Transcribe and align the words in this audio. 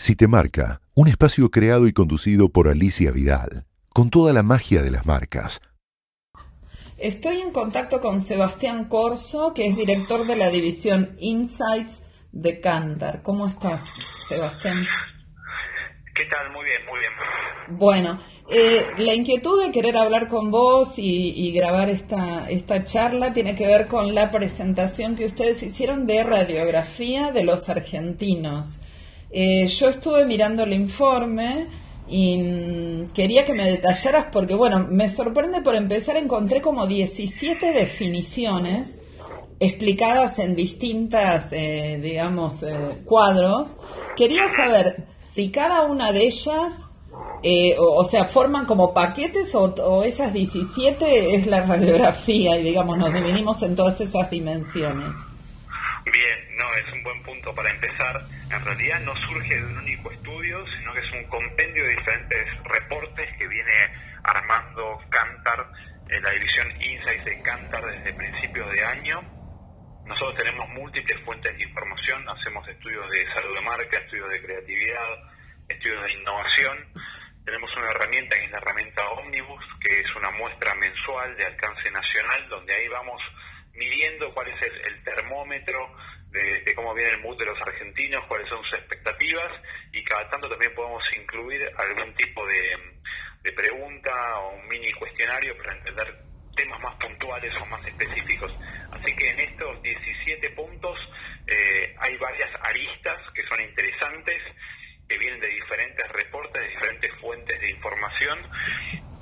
Si 0.00 0.14
te 0.14 0.28
marca, 0.28 0.80
un 0.94 1.08
espacio 1.08 1.50
creado 1.50 1.88
y 1.88 1.92
conducido 1.92 2.48
por 2.48 2.68
Alicia 2.68 3.10
Vidal, 3.10 3.66
con 3.92 4.10
toda 4.10 4.32
la 4.32 4.44
magia 4.44 4.80
de 4.80 4.92
las 4.92 5.04
marcas. 5.06 5.60
Estoy 6.96 7.40
en 7.40 7.50
contacto 7.50 8.00
con 8.00 8.20
Sebastián 8.20 8.84
Corso, 8.84 9.52
que 9.54 9.66
es 9.66 9.76
director 9.76 10.24
de 10.24 10.36
la 10.36 10.50
división 10.50 11.16
Insights 11.18 12.00
de 12.30 12.60
Cantar. 12.60 13.22
¿Cómo 13.22 13.48
estás, 13.48 13.82
Sebastián? 14.28 14.86
¿Qué 16.14 16.24
tal? 16.26 16.52
Muy 16.52 16.64
bien, 16.64 16.80
muy 16.86 17.00
bien. 17.00 17.76
Bueno, 17.76 18.20
eh, 18.48 18.86
la 18.98 19.14
inquietud 19.14 19.60
de 19.60 19.72
querer 19.72 19.96
hablar 19.96 20.28
con 20.28 20.52
vos 20.52 20.94
y, 20.96 21.52
grabar 21.52 21.90
esta, 21.90 22.48
esta 22.48 22.84
charla 22.84 23.32
tiene 23.32 23.56
que 23.56 23.66
ver 23.66 23.88
con 23.88 24.14
la 24.14 24.30
presentación 24.30 25.16
que 25.16 25.24
ustedes 25.24 25.60
hicieron 25.62 26.06
de 26.06 26.22
radiografía 26.22 27.32
de 27.32 27.44
los 27.44 27.68
argentinos. 27.68 28.76
Eh, 29.30 29.66
yo 29.66 29.88
estuve 29.88 30.24
mirando 30.24 30.62
el 30.62 30.72
informe 30.72 31.66
y 32.08 33.04
quería 33.12 33.44
que 33.44 33.52
me 33.52 33.64
detallaras 33.64 34.26
porque, 34.32 34.54
bueno, 34.54 34.86
me 34.90 35.08
sorprende 35.08 35.60
por 35.60 35.74
empezar, 35.74 36.16
encontré 36.16 36.62
como 36.62 36.86
17 36.86 37.72
definiciones 37.72 38.98
explicadas 39.60 40.38
en 40.38 40.54
distintas, 40.54 41.48
eh, 41.50 41.98
digamos, 42.02 42.62
eh, 42.62 43.02
cuadros. 43.04 43.76
Quería 44.16 44.48
saber 44.56 45.04
si 45.22 45.50
cada 45.50 45.82
una 45.82 46.12
de 46.12 46.26
ellas, 46.26 46.72
o, 47.78 48.04
sea, 48.04 48.24
forman 48.24 48.64
como 48.64 48.94
paquetes 48.94 49.54
o, 49.54 49.74
o, 49.74 50.02
esas 50.02 50.32
17 50.32 51.36
es 51.36 51.46
la 51.46 51.66
radiografía 51.66 52.58
y, 52.58 52.62
digamos, 52.62 52.96
nos 52.96 53.12
dividimos 53.12 53.62
en 53.62 53.76
todas 53.76 54.00
esas 54.00 54.30
dimensiones. 54.30 55.12
Bien, 56.12 56.56
no, 56.56 56.74
es 56.74 56.90
un 56.92 57.02
buen 57.02 57.22
punto 57.22 57.54
para 57.54 57.70
empezar. 57.70 58.22
En 58.50 58.64
realidad 58.64 59.00
no 59.00 59.14
surge 59.26 59.56
de 59.56 59.62
un 59.62 59.76
único 59.76 60.10
estudio, 60.10 60.64
sino 60.78 60.94
que 60.94 61.00
es 61.00 61.12
un 61.12 61.24
compendio 61.24 61.84
de 61.84 61.90
diferentes 61.90 62.62
reportes 62.64 63.36
que 63.36 63.46
viene 63.46 63.92
armando 64.24 65.00
Cantar, 65.10 65.66
eh, 66.08 66.18
la 66.20 66.30
división 66.30 66.70
Insights 66.80 67.24
de 67.26 67.42
Cantar 67.42 67.84
desde 67.84 68.14
principios 68.14 68.72
de 68.72 68.84
año. 68.84 69.20
Nosotros 70.06 70.36
tenemos 70.36 70.66
múltiples 70.70 71.20
fuentes 71.24 71.54
de 71.54 71.62
información, 71.62 72.26
hacemos 72.26 72.66
estudios 72.68 73.10
de 73.10 73.26
salud 73.34 73.54
de 73.54 73.60
marca, 73.60 73.98
estudios 73.98 74.30
de 74.30 74.40
creatividad, 74.40 75.08
estudios 75.68 76.02
de 76.04 76.12
innovación. 76.12 76.78
Tenemos 77.44 77.76
una 77.76 77.90
herramienta 77.90 78.36
que 78.36 78.44
es 78.44 78.50
la 78.50 78.58
herramienta 78.58 79.06
Omnibus, 79.10 79.64
que 79.80 80.00
es 80.00 80.16
una 80.16 80.30
muestra 80.30 80.74
mensual 80.74 81.36
de 81.36 81.44
alcance 81.44 81.90
nacional, 81.90 82.48
donde 82.48 82.72
ahí 82.72 82.88
vamos 82.88 83.20
midiendo 83.78 84.34
cuál 84.34 84.48
es 84.48 84.60
el, 84.62 85.04
termómetro 85.04 85.94
de, 86.30 86.74
cómo 86.74 86.92
viene 86.94 87.12
el 87.12 87.20
mood 87.20 87.38
de 87.38 87.46
los 87.46 87.60
argentinos, 87.62 88.26
cuáles 88.26 88.48
son 88.48 88.62
sus 88.64 88.74
expectativas 88.74 89.52
y 89.92 90.04
cada 90.04 90.28
tanto 90.28 90.48
también 90.48 90.74
podemos 90.74 91.02
incluir 91.16 91.62
algún 91.76 92.14
tipo 92.14 92.46
de, 92.46 93.52
pregunta 93.56 94.40
o 94.40 94.56
un 94.56 94.68
mini 94.68 94.92
cuestionario 94.92 95.56
para 95.56 95.72
entender 95.72 96.14
temas 96.54 96.78
más 96.80 96.94
puntuales 96.96 97.50
o 97.56 97.64
más 97.64 97.84
específicos. 97.86 98.52
Así 98.92 99.16
que 99.16 99.30
en 99.30 99.40
estos 99.40 99.82
17 99.82 100.50
puntos 100.50 100.98
eh, 101.46 101.94
hay 101.98 102.16
varias 102.18 102.50
aristas 102.60 103.18
que 103.34 103.42
son 103.44 103.62
interesantes, 103.62 104.42
que 105.08 105.16
vienen 105.16 105.40
de 105.40 105.46
diferentes 105.46 106.08
reportes, 106.12 106.60
de 106.60 106.68
diferentes 106.68 107.14
fuentes 107.20 107.58
de 107.58 107.70
información 107.70 108.38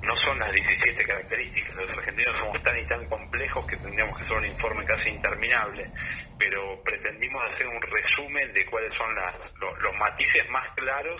no 0.07 0.15
son 0.17 0.39
las 0.39 0.51
17 0.53 1.05
características. 1.05 1.75
Los 1.75 1.89
argentinos 1.89 2.39
somos 2.39 2.63
tan 2.63 2.77
y 2.79 2.87
tan 2.87 3.05
complejos 3.07 3.65
que 3.67 3.77
que 4.15 4.23
hacer 4.23 4.37
un 4.37 4.45
informe 4.45 4.85
casi 4.85 5.09
interminable, 5.09 5.89
pero 6.37 6.81
pretendimos 6.83 7.41
hacer 7.53 7.67
un 7.67 7.81
resumen 7.81 8.53
de 8.53 8.65
cuáles 8.67 8.93
son 8.95 9.13
las, 9.15 9.35
los, 9.59 9.95
matices 9.97 10.49
más 10.49 10.67
claros 10.75 11.19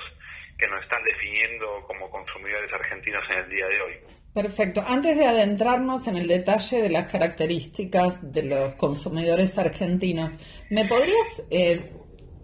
que 0.57 0.67
nos 0.67 0.81
están 0.83 1.03
definiendo 1.03 1.83
como 1.87 2.09
consumidores 2.09 2.71
argentinos 2.73 3.23
en 3.29 3.37
el 3.37 3.49
día 3.49 3.67
de 3.67 3.81
hoy. 3.81 3.93
Perfecto. 4.33 4.83
Antes 4.87 5.17
de 5.17 5.25
adentrarnos 5.25 6.07
en 6.07 6.17
el 6.17 6.27
detalle 6.27 6.81
de 6.81 6.89
las 6.89 7.11
características 7.11 8.31
de 8.31 8.43
los 8.43 8.75
consumidores 8.75 9.57
argentinos, 9.57 10.31
¿me 10.69 10.85
podrías 10.85 11.43
eh, 11.49 11.91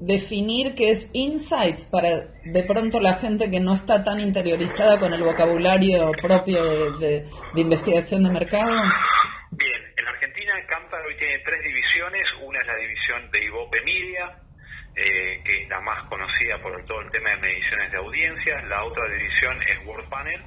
definir 0.06 0.75
qué 0.75 0.91
es 0.91 1.09
insights 1.13 1.85
para 1.85 2.28
de 2.44 2.63
pronto 2.63 3.00
la 3.00 3.13
gente 3.13 3.50
que 3.50 3.59
no 3.59 3.73
está 3.73 4.03
tan 4.03 4.19
interiorizada 4.19 5.00
con 5.00 5.13
el 5.13 5.23
vocabulario 5.23 6.12
propio 6.22 6.97
de, 6.97 7.25
investigación 7.56 8.23
de 8.23 8.29
mercado? 8.29 8.72
Bien, 9.51 9.81
en 9.96 10.07
Argentina 10.07 10.53
Cantar 10.67 11.06
hoy 11.06 11.12
tiene 11.23 11.39
tres 11.39 11.63
divisiones. 11.63 12.34
Una 12.41 12.59
es 12.59 12.67
la 12.67 12.75
división 12.75 13.31
de 13.31 13.45
Ibope 13.45 13.81
Media, 13.84 14.38
eh, 14.95 15.41
que 15.45 15.63
es 15.63 15.69
la 15.69 15.79
más 15.79 16.03
conocida 16.09 16.61
por 16.61 16.84
todo 16.85 17.00
el 17.00 17.11
tema 17.11 17.29
de 17.31 17.38
mediciones 17.38 17.91
de 17.91 17.97
audiencias. 17.97 18.63
La 18.66 18.84
otra 18.84 19.07
división 19.07 19.57
es 19.63 19.78
World 19.85 20.09
Panel, 20.09 20.41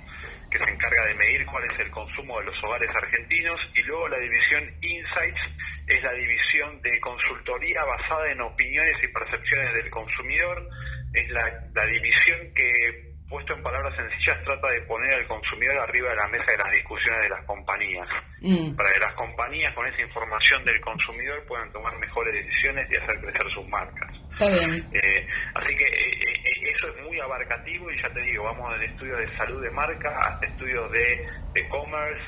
que 0.50 0.58
se 0.58 0.70
encarga 0.70 1.06
de 1.06 1.14
medir 1.14 1.46
cuál 1.46 1.64
es 1.64 1.78
el 1.80 1.90
consumo 1.90 2.38
de 2.40 2.46
los 2.46 2.62
hogares 2.62 2.90
argentinos. 2.94 3.58
Y 3.74 3.82
luego 3.84 4.08
la 4.08 4.18
división 4.18 4.64
Insights, 4.82 5.40
es 5.86 6.02
la 6.02 6.12
división 6.12 6.82
de 6.82 7.00
consultoría 7.00 7.82
basada 7.84 8.30
en 8.30 8.40
opiniones 8.42 8.96
y 9.02 9.08
percepciones 9.08 9.72
del 9.72 9.88
consumidor, 9.88 10.68
es 11.14 11.30
la, 11.30 11.86
división 11.86 12.52
que, 12.54 13.15
puesto 13.28 13.54
en 13.54 13.62
palabras 13.62 13.94
sencillas, 13.96 14.42
trata 14.44 14.68
de 14.68 14.82
poner 14.82 15.14
al 15.14 15.26
consumidor 15.26 15.78
arriba 15.78 16.10
de 16.10 16.16
la 16.16 16.28
mesa 16.28 16.50
de 16.50 16.58
las 16.58 16.72
discusiones 16.72 17.22
de 17.22 17.28
las 17.28 17.44
compañías, 17.44 18.08
mm. 18.40 18.76
para 18.76 18.92
que 18.92 19.00
las 19.00 19.14
compañías 19.14 19.74
con 19.74 19.86
esa 19.86 20.02
información 20.02 20.64
del 20.64 20.80
consumidor 20.80 21.44
puedan 21.46 21.70
tomar 21.72 21.96
mejores 21.98 22.34
decisiones 22.34 22.88
y 22.90 22.96
hacer 22.96 23.20
crecer 23.20 23.50
sus 23.50 23.66
marcas. 23.68 24.10
Está 24.32 24.48
bien. 24.50 24.86
Eh, 24.92 25.26
así 25.54 25.74
que 25.76 25.84
eh, 25.84 26.32
eh, 26.34 26.70
eso 26.74 26.88
es 26.88 27.02
muy 27.04 27.18
abarcativo 27.18 27.90
y 27.90 28.00
ya 28.00 28.08
te 28.10 28.20
digo, 28.20 28.44
vamos 28.44 28.72
del 28.78 28.90
estudio 28.90 29.16
de 29.16 29.36
salud 29.36 29.62
de 29.62 29.70
marca 29.70 30.18
hasta 30.20 30.46
estudios 30.46 30.92
de 30.92 31.26
e-commerce, 31.54 32.22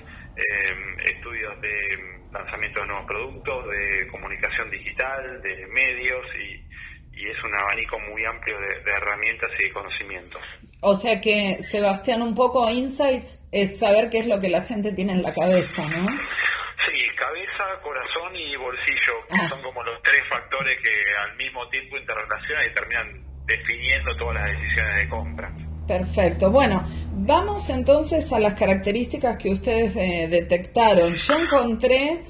estudios 1.05 1.61
de 1.61 2.19
lanzamiento 2.33 2.81
de 2.81 2.87
nuevos 2.87 3.07
productos, 3.07 3.69
de 3.69 4.09
comunicación 4.09 4.71
digital, 4.71 5.43
de 5.43 5.67
medios 5.69 6.27
y, 6.37 6.68
es 7.27 7.43
un 7.43 7.55
abanico 7.55 7.99
muy 7.99 8.25
amplio 8.25 8.57
de, 8.59 8.91
herramientas 8.91 9.51
y 9.59 9.65
de 9.65 9.73
conocimientos. 9.73 10.43
O 10.81 10.95
sea 10.95 11.21
que, 11.21 11.63
Sebastián, 11.63 12.23
un 12.23 12.35
poco 12.35 12.69
insights 12.71 13.47
es 13.51 13.79
saber 13.79 14.11
qué 14.11 14.19
es 14.19 14.27
lo 14.27 14.41
que 14.41 14.49
la 14.49 14.63
gente 14.63 14.93
tiene 14.93 15.13
en 15.13 15.23
la 15.23 15.33
cabeza, 15.33 15.83
¿no? 15.83 16.07
Sí, 16.87 17.09
cabeza, 17.17 17.81
corazón 17.83 18.37
y 18.37 18.57
bolsillo, 18.57 19.15
que 19.29 19.41
ah. 19.41 19.49
son 19.49 19.63
como 19.63 19.83
los 19.83 20.01
tres 20.03 20.23
factores 20.29 20.77
que 20.83 20.91
al 21.21 21.37
mismo 21.37 21.69
tiempo 21.69 21.97
interrelacionan 21.97 22.71
y 22.71 22.75
terminan 22.75 23.29
definiendo 23.47 24.17
todas 24.17 24.35
las 24.35 24.45
decisiones 24.53 25.03
de 25.03 25.09
compra. 25.09 25.53
Perfecto. 25.89 26.51
Bueno, 26.51 26.85
vamos 27.13 27.71
entonces 27.71 28.31
a 28.31 28.39
las 28.39 28.53
características 28.53 29.39
que 29.39 29.51
ustedes 29.51 29.97
eh, 29.97 30.29
detectaron. 30.29 31.15
Yo 31.15 31.39
encontré, 31.39 32.25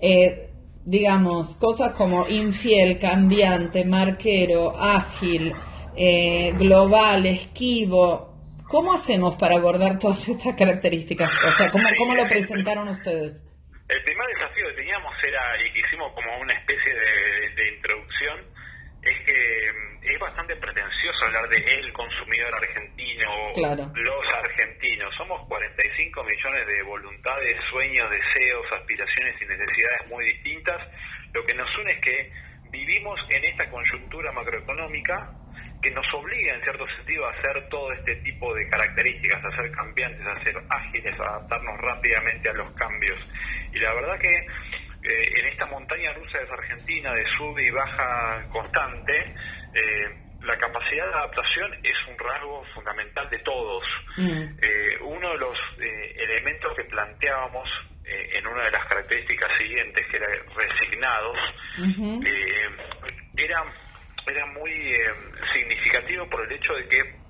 eh, 0.00 0.49
digamos, 0.84 1.56
cosas 1.56 1.92
como 1.92 2.26
infiel, 2.28 2.98
cambiante, 2.98 3.84
marquero, 3.84 4.76
ágil, 4.76 5.54
eh, 5.96 6.52
global, 6.56 7.26
esquivo. 7.26 8.30
¿Cómo 8.68 8.92
hacemos 8.92 9.36
para 9.36 9.56
abordar 9.56 9.98
todas 9.98 10.28
estas 10.28 10.54
características? 10.56 11.30
O 11.46 11.52
sea, 11.52 11.70
¿cómo, 11.70 11.84
cómo 11.98 12.14
lo 12.14 12.24
presentaron 12.28 12.88
ustedes? 12.88 13.44
El 13.88 14.02
primer 14.04 14.26
desafío 14.28 14.66
que 14.68 14.74
teníamos 14.74 15.12
era, 15.24 15.40
y 15.62 15.78
hicimos 15.78 16.12
como 16.14 16.40
una 16.40 16.54
especie 16.54 16.94
de 17.56 17.74
introducción, 17.74 18.38
es 19.02 19.14
que 19.26 19.89
es 20.12 20.18
bastante 20.18 20.56
pretencioso 20.56 21.24
hablar 21.24 21.48
de 21.48 21.56
el 21.56 21.92
consumidor 21.92 22.54
argentino 22.54 23.30
o 23.30 23.60
los 23.60 24.34
argentinos. 24.34 25.14
Somos 25.16 25.46
45 25.46 26.24
millones 26.24 26.66
de 26.66 26.82
voluntades, 26.82 27.56
sueños, 27.70 28.10
deseos, 28.10 28.66
aspiraciones 28.72 29.40
y 29.40 29.44
necesidades 29.46 30.08
muy 30.08 30.24
distintas. 30.26 30.88
Lo 31.32 31.44
que 31.44 31.54
nos 31.54 31.76
une 31.78 31.92
es 31.92 32.00
que 32.00 32.32
vivimos 32.70 33.20
en 33.30 33.44
esta 33.44 33.70
coyuntura 33.70 34.32
macroeconómica 34.32 35.32
que 35.82 35.90
nos 35.92 36.06
obliga 36.12 36.54
en 36.54 36.62
cierto 36.62 36.86
sentido 36.96 37.26
a 37.26 37.30
hacer 37.30 37.68
todo 37.68 37.92
este 37.92 38.16
tipo 38.16 38.52
de 38.54 38.68
características, 38.68 39.44
a 39.44 39.56
ser 39.56 39.70
cambiantes, 39.72 40.26
a 40.26 40.42
ser 40.44 40.54
ágiles, 40.68 41.18
a 41.20 41.24
adaptarnos 41.24 41.78
rápidamente 41.80 42.50
a 42.50 42.52
los 42.52 42.70
cambios. 42.72 43.18
Y 43.72 43.78
la 43.78 43.94
verdad 43.94 44.18
que 44.18 44.46
eh, 45.02 45.40
en 45.40 45.46
esta 45.46 45.64
montaña 45.66 46.12
rusa 46.12 46.38
de 46.38 46.52
Argentina 46.52 47.14
de 47.14 47.24
sube 47.28 47.64
y 47.64 47.70
baja 47.70 48.46
constante, 48.50 49.24
eh, 49.74 50.16
la 50.42 50.56
capacidad 50.56 51.06
de 51.06 51.14
adaptación 51.14 51.72
es 51.82 51.94
un 52.08 52.18
rasgo 52.18 52.64
fundamental 52.74 53.28
de 53.30 53.38
todos. 53.40 53.84
Mm. 54.16 54.58
Eh, 54.62 54.98
uno 55.02 55.30
de 55.30 55.38
los 55.38 55.58
elementos 55.78 56.74
que 56.74 56.84
planteábamos 56.84 57.68
en 58.04 58.46
una 58.46 58.64
de 58.64 58.70
las 58.72 58.84
características 58.86 59.52
siguientes, 59.56 60.04
que 60.08 60.16
era 60.16 60.26
resignados, 60.56 61.36
era, 63.36 63.64
era 64.26 64.46
muy 64.46 64.72
significativo 65.52 66.28
por 66.28 66.44
el 66.44 66.52
hecho 66.52 66.74
de 66.74 66.88
que 66.88 67.20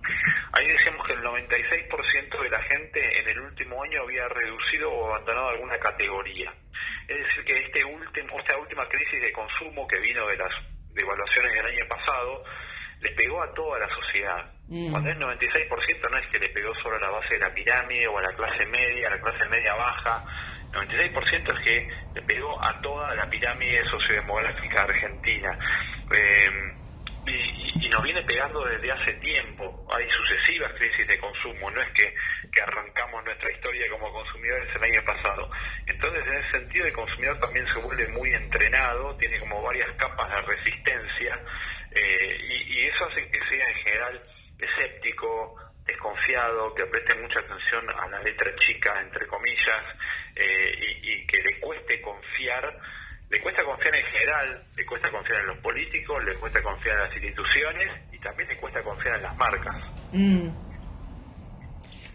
ahí 0.52 0.66
decíamos 0.66 1.06
que 1.06 1.12
el 1.12 1.22
96% 1.22 2.42
de 2.42 2.50
la 2.50 2.62
gente 2.62 3.20
en 3.20 3.28
el 3.28 3.40
último 3.40 3.82
año 3.82 4.02
había 4.02 4.28
reducido 4.28 4.90
o 4.90 5.06
abandonado 5.08 5.48
alguna 5.50 5.78
categoría. 5.78 6.52
Es 7.08 7.18
decir, 7.18 7.44
que 7.44 7.58
este 7.58 7.84
último, 7.84 8.38
esta 8.38 8.56
última 8.56 8.88
crisis 8.88 9.20
de 9.20 9.32
consumo 9.32 9.86
que 9.86 9.98
vino 9.98 10.26
de 10.26 10.36
las 10.36 10.52
devaluaciones 10.94 11.52
del 11.52 11.66
año 11.66 11.88
pasado 11.88 12.44
le 13.00 13.10
pegó 13.12 13.42
a 13.42 13.52
toda 13.54 13.78
la 13.78 13.88
sociedad. 13.88 14.52
Mm. 14.68 14.90
Cuando 14.90 15.10
es 15.10 15.16
96% 15.16 16.10
no 16.10 16.18
es 16.18 16.26
que 16.28 16.38
le 16.38 16.48
pegó 16.50 16.74
solo 16.82 16.96
a 16.96 17.00
la 17.00 17.10
base 17.10 17.34
de 17.34 17.40
la 17.40 17.54
pirámide 17.54 18.06
o 18.06 18.18
a 18.18 18.22
la 18.22 18.32
clase 18.34 18.66
media, 18.66 19.08
a 19.08 19.10
la 19.10 19.20
clase 19.20 19.48
media 19.48 19.74
baja, 19.74 20.24
96% 20.72 21.58
es 21.58 21.64
que 21.64 21.88
le 22.14 22.22
pegó 22.22 22.62
a 22.62 22.80
toda 22.80 23.14
la 23.14 23.28
pirámide 23.28 23.82
sociodemográfica 23.90 24.82
argentina. 24.82 25.58
Eh, 26.12 26.48
y, 27.30 27.88
nos 27.88 28.02
viene 28.02 28.22
pegando 28.22 28.64
desde 28.64 28.92
hace 28.92 29.12
tiempo. 29.14 29.86
Hay 29.92 30.08
sucesivas 30.10 30.72
crisis 30.74 31.06
de 31.08 31.18
consumo, 31.18 31.70
no 31.70 31.82
es 31.82 31.90
que, 31.92 32.14
arrancamos 32.62 33.24
nuestra 33.24 33.50
historia 33.50 33.90
como 33.90 34.12
consumidores 34.12 34.68
el 34.76 34.84
año 34.84 35.04
pasado. 35.04 35.50
Entonces, 35.86 36.26
en 36.26 36.34
ese 36.34 36.50
sentido, 36.50 36.86
el 36.86 36.92
consumidor 36.92 37.40
también 37.40 37.66
se 37.72 37.80
vuelve 37.80 38.08
muy 38.08 38.32
entrenado, 38.32 39.16
tiene 39.16 39.38
como 39.40 39.62
varias 39.62 39.90
capas 39.96 40.30
de 40.30 40.42
resistencia, 40.42 41.40
eh, 41.92 42.38
y, 42.42 42.74
y, 42.74 42.86
eso 42.86 43.06
hace 43.06 43.28
que 43.30 43.40
sea 43.48 43.66
en 43.66 43.76
general 43.76 44.22
escéptico, 44.58 45.56
desconfiado, 45.86 46.74
que 46.74 46.86
preste 46.86 47.14
mucha 47.14 47.40
atención 47.40 47.90
a 47.90 48.06
la 48.08 48.20
letra 48.22 48.54
chica, 48.56 49.00
entre 49.00 49.26
comillas, 49.26 49.84
eh, 50.36 50.98
y, 51.02 51.12
y 51.12 51.26
que 51.26 51.42
le 51.42 51.60
cueste 51.60 52.00
confiar 52.00 52.78
le 53.30 53.40
cuesta 53.40 53.64
confiar 53.64 53.94
en 53.94 54.04
general, 54.06 54.64
le 54.76 54.86
cuesta 54.86 55.10
confiar 55.10 55.40
en 55.40 55.46
los 55.46 55.58
políticos, 55.58 56.24
le 56.24 56.34
cuesta 56.34 56.62
confiar 56.62 56.96
en 56.96 57.02
las 57.04 57.14
instituciones 57.14 57.88
y 58.12 58.18
también 58.18 58.48
le 58.48 58.56
cuesta 58.56 58.82
confiar 58.82 59.16
en 59.16 59.22
las 59.22 59.36
marcas. 59.36 59.76
Mm. 60.12 60.48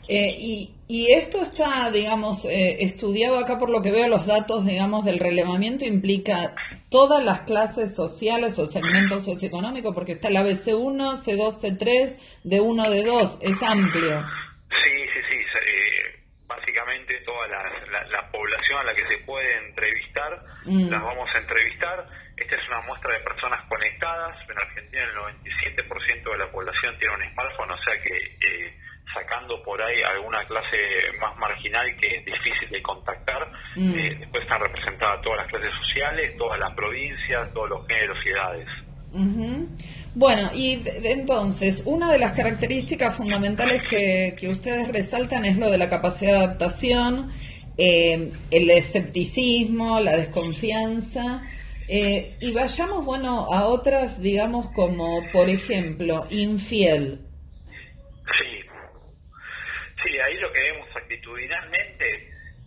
Eh, 0.07 0.35
y, 0.38 0.75
y, 0.88 1.13
esto 1.13 1.41
está, 1.41 1.89
digamos, 1.89 2.45
eh, 2.45 2.83
estudiado 2.83 3.39
acá 3.39 3.57
por 3.57 3.71
lo 3.71 3.81
que 3.81 3.89
veo 3.89 4.07
los 4.07 4.27
datos, 4.27 4.65
digamos, 4.65 5.03
del 5.03 5.17
relevamiento 5.17 5.83
implica 5.83 6.53
todas 6.89 7.23
las 7.23 7.41
clases 7.41 7.95
sociales 7.95 8.59
o 8.59 8.67
segmentos 8.67 9.25
socioeconómicos, 9.25 9.95
porque 9.95 10.12
está 10.12 10.29
la 10.29 10.44
BC1, 10.44 11.15
C2, 11.15 11.59
C3, 11.59 12.17
D1, 12.44 13.03
D2, 13.03 13.38
es 13.41 13.63
amplio. 13.63 14.21
Sí, 14.69 14.91
sí, 15.12 15.19
sí, 15.27 15.38
eh, 15.38 16.14
básicamente 16.65 17.21
toda 17.25 17.47
la, 17.47 17.63
la, 18.09 18.31
población 18.31 18.79
a 18.79 18.83
la 18.83 18.95
que 18.95 19.07
se 19.07 19.17
puede 19.23 19.56
entrevistar, 19.67 20.41
mm. 20.65 20.89
las 20.89 21.01
vamos 21.01 21.29
a 21.33 21.38
entrevistar. 21.38 22.06
Esta 22.35 22.56
es 22.56 22.67
una 22.67 22.81
muestra 22.81 23.13
de 23.13 23.19
personas 23.19 23.62
conectadas. 23.69 24.38
En 24.50 24.57
Argentina 24.57 25.03
el 25.03 25.15
97% 25.45 26.31
de 26.31 26.38
la 26.38 26.51
población 26.51 26.97
tiene 26.97 27.15
un 27.15 27.31
smartphone, 27.31 27.71
o 27.71 27.77
sea 27.77 27.94
que 28.01 28.13
eh, 28.13 28.73
sacando 29.13 29.62
por 29.63 29.81
ahí 29.81 30.01
alguna 30.01 30.45
clase 30.45 31.12
más 31.21 31.38
marginal 31.38 31.85
que 31.97 32.07
es 32.17 32.25
difícil 32.25 32.69
de 32.69 32.81
contactar, 32.81 33.47
mm. 33.75 33.94
eh, 33.97 34.15
después 34.19 34.44
están 34.44 34.62
representadas 34.62 35.21
todas 35.21 35.38
las 35.39 35.47
clases 35.47 35.71
sociales, 35.81 36.35
todas 36.38 36.59
las 36.59 36.73
provincias, 36.73 37.53
todos 37.53 37.69
los 37.69 37.88
géneros 37.88 38.17
y 38.25 38.29
edades. 38.29 38.67
Bueno, 40.13 40.50
y 40.53 40.81
entonces, 41.03 41.81
una 41.85 42.12
de 42.12 42.19
las 42.19 42.33
características 42.33 43.15
fundamentales 43.15 43.81
que, 43.83 44.35
que, 44.38 44.50
ustedes 44.50 44.88
resaltan 44.89 45.45
es 45.45 45.57
lo 45.57 45.69
de 45.69 45.77
la 45.77 45.89
capacidad 45.89 46.31
de 46.31 46.38
adaptación, 46.38 47.31
eh, 47.77 48.31
el 48.51 48.69
escepticismo, 48.69 50.00
la 50.00 50.17
desconfianza. 50.17 51.44
Eh, 51.88 52.38
y 52.41 52.51
vayamos, 52.51 53.06
bueno, 53.06 53.47
a 53.51 53.65
otras, 53.67 54.21
digamos, 54.21 54.69
como, 54.69 55.21
por 55.31 55.50
ejemplo, 55.50 56.25
infiel. 56.29 57.21
Sí, 58.31 58.45
sí, 60.03 60.17
ahí 60.17 60.35
lo 60.38 60.51
que 60.51 60.62
vemos 60.62 60.88
actitudinalmente 60.95 62.25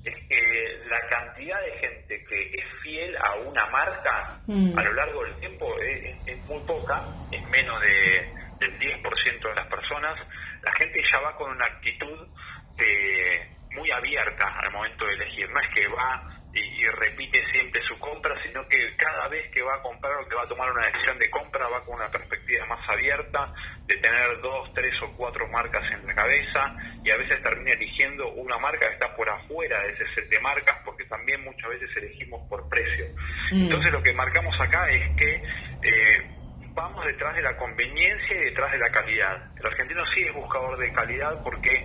es 0.08 0.28
que 0.28 0.88
la 0.88 1.00
cantidad 1.08 1.60
de 1.60 1.72
gente 1.78 2.24
que 2.24 2.50
es 2.52 2.64
fiel 2.82 3.16
a 3.16 3.34
una 3.36 3.66
marca 3.66 4.40
mm. 4.46 4.78
a 4.78 4.82
lo 4.82 4.92
largo 4.94 5.24
del 5.24 5.34
tiempo 5.40 5.78
es, 5.80 6.38
muy 6.46 6.60
poca, 6.64 7.04
es 7.30 7.42
menos 7.48 7.80
de, 7.82 8.32
del 8.60 8.78
10% 8.78 9.48
de 9.48 9.54
las 9.54 9.68
personas. 9.68 10.18
La 10.62 10.72
gente 10.72 11.02
ya 11.04 11.20
va 11.20 11.36
con 11.36 11.50
una 11.50 11.66
actitud 11.66 12.28
de, 12.76 13.48
muy 13.72 13.90
abierta 13.90 14.46
al 14.60 14.72
momento 14.72 15.04
de 15.04 15.14
elegir, 15.14 15.50
no 15.50 15.60
es 15.60 15.68
que 15.74 15.88
va 15.88 16.38
y, 16.54 16.86
repite 16.86 17.44
siempre 17.52 17.82
su 17.82 17.98
compra, 17.98 18.34
sino 18.42 18.66
que 18.68 18.96
cada 18.96 19.28
vez 19.28 19.50
que 19.52 19.62
va 19.62 19.76
a 19.76 19.82
comprar 19.82 20.16
o 20.16 20.28
que 20.28 20.34
va 20.34 20.44
a 20.44 20.48
tomar 20.48 20.70
una 20.70 20.86
decisión 20.86 21.18
de 21.18 21.30
compra 21.30 21.68
va 21.68 21.84
con 21.84 21.96
una 21.96 22.10
perspectiva 22.10 22.66
más 22.66 22.88
abierta, 22.88 23.52
de 23.86 23.96
tener 23.96 24.40
dos, 24.40 24.72
tres 24.74 24.94
o 25.02 25.12
cuatro 25.16 25.46
marcas 25.48 25.84
en 25.92 26.06
la 26.06 26.14
cabeza 26.14 26.74
y 27.08 27.10
a 27.10 27.16
veces 27.16 27.42
termina 27.42 27.72
eligiendo 27.72 28.28
una 28.32 28.58
marca 28.58 28.86
que 28.86 28.92
está 28.92 29.16
por 29.16 29.26
afuera 29.30 29.80
de 29.80 29.92
ese 29.92 30.04
set 30.14 30.28
de 30.28 30.38
marcas 30.40 30.76
porque 30.84 31.06
también 31.06 31.42
muchas 31.42 31.70
veces 31.70 31.88
elegimos 31.96 32.46
por 32.50 32.68
precio. 32.68 33.06
Mm. 33.50 33.62
Entonces 33.62 33.92
lo 33.92 34.02
que 34.02 34.12
marcamos 34.12 34.54
acá 34.60 34.90
es 34.90 35.16
que 35.16 35.36
eh, 35.36 36.30
vamos 36.74 37.06
detrás 37.06 37.34
de 37.34 37.40
la 37.40 37.56
conveniencia 37.56 38.36
y 38.36 38.44
detrás 38.44 38.72
de 38.72 38.78
la 38.78 38.90
calidad. 38.90 39.56
El 39.58 39.66
argentino 39.66 40.04
sí 40.14 40.22
es 40.22 40.34
buscador 40.34 40.78
de 40.78 40.92
calidad 40.92 41.42
porque 41.42 41.82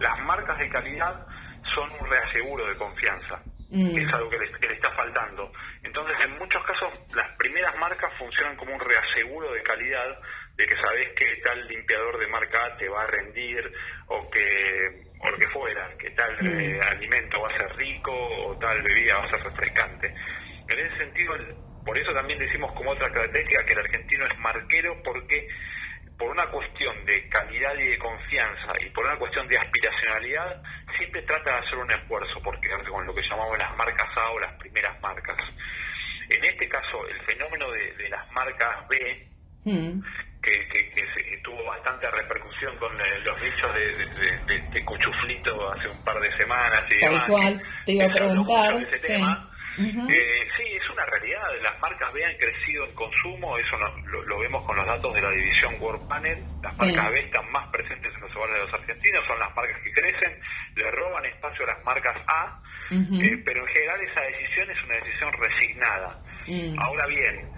las 0.00 0.18
marcas 0.20 0.58
de 0.58 0.70
calidad 0.70 1.26
son 1.74 1.90
un 2.00 2.08
reaseguro 2.08 2.66
de 2.66 2.76
confianza. 2.76 3.42
Mm. 3.72 3.96
es 3.96 4.12
algo 4.12 4.28
que 4.28 4.38
le, 4.38 4.74
está 4.74 4.90
faltando. 4.90 5.50
Entonces, 5.82 6.14
en 6.24 6.38
muchos 6.38 6.62
casos, 6.64 6.92
las 7.14 7.28
primeras 7.38 7.74
marcas 7.78 8.12
funcionan 8.18 8.54
como 8.56 8.74
un 8.74 8.80
reaseguro 8.80 9.50
de 9.52 9.62
calidad, 9.62 10.18
de 10.62 10.68
que 10.68 10.80
sabes 10.80 11.08
que 11.16 11.36
tal 11.42 11.66
limpiador 11.66 12.18
de 12.18 12.26
marca 12.28 12.66
A 12.66 12.76
te 12.76 12.88
va 12.88 13.02
a 13.02 13.06
rendir, 13.06 13.72
o 14.06 14.30
que 14.30 15.02
o 15.18 15.30
lo 15.30 15.38
que 15.38 15.48
fuera, 15.48 15.90
que 15.98 16.10
tal 16.10 16.36
mm. 16.40 16.60
eh, 16.60 16.80
alimento 16.80 17.40
va 17.40 17.48
a 17.48 17.56
ser 17.56 17.76
rico, 17.76 18.12
o 18.12 18.56
tal 18.58 18.80
bebida 18.82 19.18
va 19.18 19.24
a 19.24 19.30
ser 19.30 19.42
refrescante. 19.42 20.14
En 20.68 20.78
ese 20.78 20.96
sentido, 20.98 21.34
por 21.84 21.98
eso 21.98 22.12
también 22.12 22.38
decimos 22.38 22.72
como 22.72 22.92
otra 22.92 23.10
característica 23.12 23.64
que 23.64 23.72
el 23.72 23.78
argentino 23.80 24.26
es 24.26 24.38
marquero, 24.38 25.02
porque 25.02 25.48
por 26.16 26.30
una 26.30 26.46
cuestión 26.50 27.04
de 27.04 27.28
calidad 27.28 27.74
y 27.78 27.88
de 27.88 27.98
confianza 27.98 28.72
y 28.80 28.90
por 28.90 29.04
una 29.04 29.18
cuestión 29.18 29.48
de 29.48 29.58
aspiracionalidad, 29.58 30.62
siempre 30.96 31.22
trata 31.22 31.50
de 31.50 31.58
hacer 31.66 31.78
un 31.78 31.90
esfuerzo 31.90 32.40
por 32.42 32.60
quedarse 32.60 32.88
con 32.88 33.04
lo 33.04 33.14
que 33.14 33.22
llamamos 33.22 33.58
las 33.58 33.76
marcas 33.76 34.08
A 34.16 34.30
o 34.30 34.38
las 34.38 34.52
primeras 34.54 35.00
marcas. 35.00 35.36
En 36.28 36.44
este 36.44 36.68
caso, 36.68 37.06
el 37.08 37.20
fenómeno 37.22 37.70
de, 37.72 38.08
las 38.08 38.30
marcas 38.30 38.88
B, 38.88 39.26
mm. 39.64 40.00
Que, 40.42 41.40
tuvo 41.42 41.64
bastante 41.64 42.08
repercusión 42.10 42.76
con 42.78 42.92
eh, 43.00 43.18
los 43.24 43.40
dichos 43.40 43.70
de, 43.74 44.84
Cuchuflito 44.84 45.72
hace 45.72 45.88
un 45.88 46.04
par 46.04 46.20
de 46.20 46.30
semanas 46.32 46.82
y 46.90 47.00
Tal 47.00 47.26
cual, 47.26 47.62
te 47.86 47.92
iba 47.92 48.04
a 48.04 48.08
preguntar. 48.08 48.86
Eh, 49.78 50.40
sí, 50.56 50.64
es 50.76 50.90
una 50.90 51.04
realidad. 51.06 51.42
Las 51.62 51.80
marcas 51.80 52.12
B 52.12 52.24
han 52.24 52.36
crecido 52.36 52.84
en 52.84 52.94
consumo, 52.94 53.56
eso 53.56 53.76
lo, 54.26 54.38
vemos 54.38 54.64
con 54.66 54.76
los 54.76 54.86
datos 54.86 55.14
de 55.14 55.22
la 55.22 55.30
división 55.30 55.80
World 55.80 56.06
Panel. 56.08 56.44
Las 56.62 56.76
marcas 56.76 57.10
B 57.10 57.20
están 57.20 57.50
más 57.50 57.68
presentes 57.68 58.14
en 58.14 58.20
los 58.20 58.36
hogares 58.36 58.54
de 58.54 58.60
los 58.60 58.74
argentinos, 58.74 59.26
son 59.26 59.38
las 59.38 59.54
marcas 59.56 59.80
que 59.82 59.92
crecen, 59.92 60.40
le 60.74 60.90
roban 60.90 61.24
espacio 61.24 61.64
a 61.64 61.74
las 61.74 61.84
marcas 61.84 62.16
A, 62.26 62.60
eh, 62.90 63.42
pero 63.44 63.66
en 63.66 63.72
general 63.72 64.00
esa 64.02 64.20
decisión 64.20 64.70
es 64.70 64.84
una 64.84 64.94
decisión 64.96 65.32
resignada. 65.32 66.22
Mm. 66.46 66.78
Ahora 66.78 67.06
bien, 67.06 67.50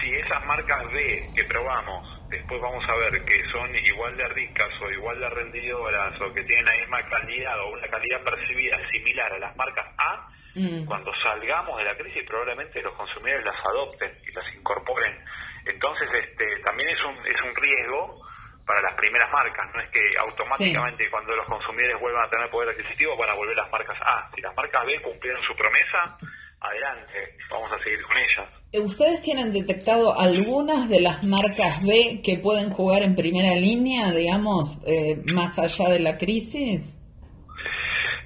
si 0.00 0.14
esas 0.14 0.44
marcas 0.46 0.90
B 0.92 1.30
que 1.34 1.44
probamos, 1.44 2.19
después 2.30 2.60
vamos 2.60 2.84
a 2.88 2.94
ver 2.96 3.24
que 3.24 3.42
son 3.52 3.74
igual 3.76 4.16
de 4.16 4.28
ricas 4.28 4.70
o 4.80 4.90
igual 4.90 5.20
de 5.20 5.28
rendidoras 5.28 6.20
o 6.20 6.32
que 6.32 6.42
tienen 6.44 6.64
la 6.64 6.80
misma 6.80 7.02
calidad 7.08 7.60
o 7.60 7.72
una 7.72 7.88
calidad 7.88 8.22
percibida 8.24 8.78
similar 8.92 9.32
a 9.32 9.38
las 9.38 9.56
marcas 9.56 9.86
A, 9.98 10.30
Mm. 10.54 10.84
Cuando 10.84 11.12
salgamos 11.22 11.78
de 11.78 11.84
la 11.84 11.96
crisis 11.96 12.24
probablemente 12.26 12.82
los 12.82 12.94
consumidores 12.94 13.44
las 13.44 13.54
adopten 13.66 14.10
y 14.26 14.32
las 14.32 14.54
incorporen. 14.54 15.24
Entonces 15.64 16.08
este 16.12 16.60
también 16.64 16.88
es 16.88 17.04
un, 17.04 17.14
es 17.24 17.40
un 17.42 17.54
riesgo 17.54 18.20
para 18.66 18.82
las 18.82 18.94
primeras 18.94 19.30
marcas, 19.32 19.66
no 19.74 19.80
es 19.80 19.90
que 19.90 20.00
automáticamente 20.18 21.10
cuando 21.10 21.34
los 21.34 21.46
consumidores 21.46 22.00
vuelvan 22.00 22.26
a 22.26 22.30
tener 22.30 22.50
poder 22.50 22.70
adquisitivo 22.70 23.16
van 23.16 23.30
a 23.30 23.34
volver 23.34 23.56
las 23.56 23.70
marcas 23.70 23.98
A. 24.00 24.30
Si 24.34 24.40
las 24.40 24.54
marcas 24.56 24.86
B 24.86 25.00
cumplieron 25.02 25.42
su 25.42 25.54
promesa, 25.56 26.18
adelante, 26.60 27.36
vamos 27.50 27.70
a 27.72 27.82
seguir 27.82 28.02
con 28.02 28.16
ellas. 28.18 28.60
¿Ustedes 28.72 29.20
tienen 29.20 29.52
detectado 29.52 30.18
algunas 30.18 30.88
de 30.88 31.00
las 31.00 31.24
marcas 31.24 31.82
B 31.82 32.20
que 32.22 32.38
pueden 32.38 32.70
jugar 32.70 33.02
en 33.02 33.16
primera 33.16 33.54
línea, 33.54 34.12
digamos, 34.12 34.78
eh, 34.86 35.16
más 35.32 35.58
allá 35.58 35.88
de 35.88 36.00
la 36.00 36.16
crisis? 36.16 36.96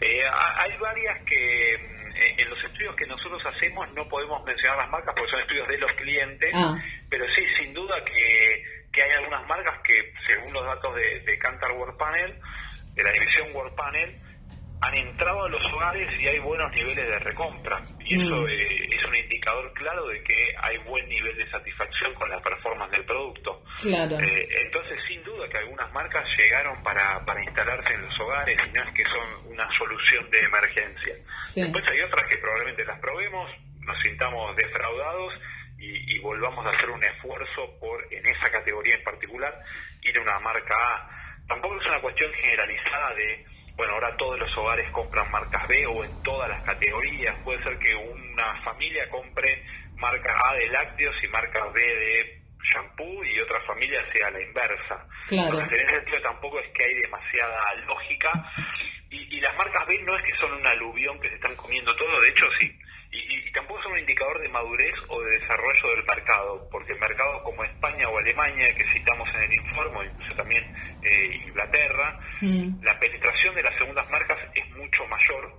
Eh, 0.00 0.20
hay 0.58 0.76
varias 0.78 1.24
que 1.24 1.74
eh, 1.74 2.34
en 2.38 2.50
los 2.50 2.62
estudios 2.62 2.94
que 2.96 3.06
nosotros 3.06 3.40
hacemos 3.46 3.90
no 3.94 4.06
podemos 4.08 4.44
mencionar 4.44 4.78
las 4.78 4.90
marcas 4.90 5.14
porque 5.16 5.30
son 5.30 5.40
estudios 5.40 5.68
de 5.68 5.78
los 5.78 5.92
clientes, 5.92 6.50
ah. 6.54 6.76
pero 7.08 7.24
sí, 7.34 7.42
sin 7.56 7.72
duda 7.72 7.94
que, 8.04 8.62
que, 8.92 9.02
hay 9.02 9.10
algunas 9.12 9.46
marcas 9.46 9.80
que, 9.82 10.12
según 10.26 10.52
los 10.52 10.64
datos 10.66 10.94
de, 10.94 11.20
de 11.20 11.38
Cantar 11.38 11.72
World 11.72 11.96
Panel, 11.96 12.38
de 12.94 13.02
la 13.02 13.12
división 13.12 13.54
World 13.54 13.74
Panel, 13.74 14.20
han 14.80 14.94
entrado 14.94 15.44
a 15.44 15.48
los 15.48 15.64
hogares 15.72 16.08
y 16.20 16.26
hay 16.26 16.38
buenos 16.40 16.70
niveles 16.72 17.06
de 17.06 17.18
recompra. 17.18 17.82
Y 18.00 18.22
eso 18.22 18.36
mm. 18.36 18.48
eh, 18.48 18.88
es 18.90 19.04
un 19.04 19.16
indicador 19.16 19.72
claro 19.72 20.06
de 20.08 20.22
que 20.22 20.54
hay 20.60 20.78
buen 20.78 21.08
nivel 21.08 21.36
de 21.36 21.48
satisfacción 21.50 22.14
con 22.14 22.28
la 22.28 22.40
performance 22.40 22.92
del 22.92 23.04
producto. 23.04 23.62
Claro. 23.80 24.18
Eh, 24.18 24.48
entonces, 24.64 24.98
sin 25.08 25.22
duda 25.22 25.48
que 25.48 25.58
algunas 25.58 25.90
marcas 25.92 26.24
llegaron 26.36 26.82
para, 26.82 27.24
para 27.24 27.42
instalarse 27.42 27.94
en 27.94 28.02
los 28.02 28.20
hogares 28.20 28.58
y 28.66 28.72
no 28.72 28.82
es 28.82 28.94
que 28.94 29.04
son 29.04 29.52
una 29.52 29.72
solución 29.72 30.28
de 30.30 30.40
emergencia. 30.40 31.14
Después 31.54 31.84
hay 31.90 32.00
otras 32.00 32.28
que 32.28 32.36
probablemente 32.38 32.84
las 32.84 33.00
probemos, 33.00 33.50
nos 33.80 33.98
sintamos 34.02 34.56
defraudados 34.56 35.34
y, 35.78 36.18
volvamos 36.20 36.64
a 36.64 36.70
hacer 36.70 36.88
un 36.88 37.04
esfuerzo 37.04 37.78
por, 37.78 38.00
en 38.10 38.24
esa 38.26 38.50
categoría 38.50 38.94
en 38.94 39.04
particular, 39.04 39.52
ir 40.02 40.18
a 40.18 40.22
una 40.22 40.38
marca 40.40 40.74
A. 40.74 41.10
Tampoco 41.46 41.78
es 41.78 41.86
una 41.86 42.00
cuestión 42.00 42.32
generalizada 42.32 43.14
de, 43.14 43.44
bueno, 43.76 43.94
ahora 43.94 44.16
todos 44.16 44.38
los 44.38 44.56
hogares 44.56 44.90
compran 44.92 45.30
marcas 45.30 45.66
B 45.68 45.86
o 45.86 46.04
en 46.04 46.22
todas 46.22 46.48
las 46.48 46.62
categorías. 46.62 47.36
Puede 47.42 47.62
ser 47.62 47.78
que 47.78 47.94
una 47.94 48.62
familia 48.62 49.08
compre 49.10 49.64
marca 49.96 50.32
A 50.48 50.54
de 50.54 50.68
lácteos 50.68 51.14
y 51.22 51.28
marca 51.28 51.66
B 51.72 51.80
de 51.82 52.42
shampoo 52.72 53.24
y 53.24 53.40
otra 53.40 53.60
familia 53.62 54.00
sea 54.12 54.30
la 54.30 54.40
inversa. 54.40 55.06
Claro. 55.28 55.60
en 55.60 55.66
ese 55.66 55.88
sentido 55.88 56.20
tampoco 56.22 56.60
es 56.60 56.68
que 56.72 56.84
hay 56.84 56.94
demasiada 56.94 57.74
lógica 57.86 58.30
y, 59.10 59.36
y, 59.36 59.40
las 59.40 59.56
marcas 59.56 59.86
B 59.86 59.98
no 60.02 60.16
es 60.16 60.24
que 60.24 60.36
son 60.38 60.52
un 60.52 60.66
aluvión 60.66 61.20
que 61.20 61.28
se 61.28 61.34
están 61.36 61.54
comiendo 61.56 61.94
todo, 61.96 62.20
de 62.20 62.28
hecho 62.28 62.46
sí. 62.58 62.78
Y, 63.16 63.52
tampoco 63.52 63.80
son 63.82 63.92
un 63.92 64.00
indicador 64.00 64.40
de 64.42 64.48
madurez 64.48 64.94
o 65.08 65.22
de 65.22 65.38
desarrollo 65.38 65.88
del 65.90 66.04
mercado, 66.04 66.68
porque 66.70 66.94
mercados 66.96 67.42
como 67.44 67.62
España 67.62 68.08
o 68.08 68.18
Alemania, 68.18 68.74
que 68.74 68.84
citamos 68.92 69.28
en 69.36 69.42
el 69.42 69.52
informe, 69.54 70.06
incluso 70.06 70.34
también 70.34 70.64
eh, 71.02 71.40
Inglaterra, 71.46 72.18
mm. 72.40 72.82
la 72.82 72.98
penetración 72.98 73.54
de 73.54 73.62
las 73.62 73.78
segundas 73.78 74.10
marcas 74.10 74.38
es 74.54 74.68
mucho 74.70 75.06
mayor 75.06 75.52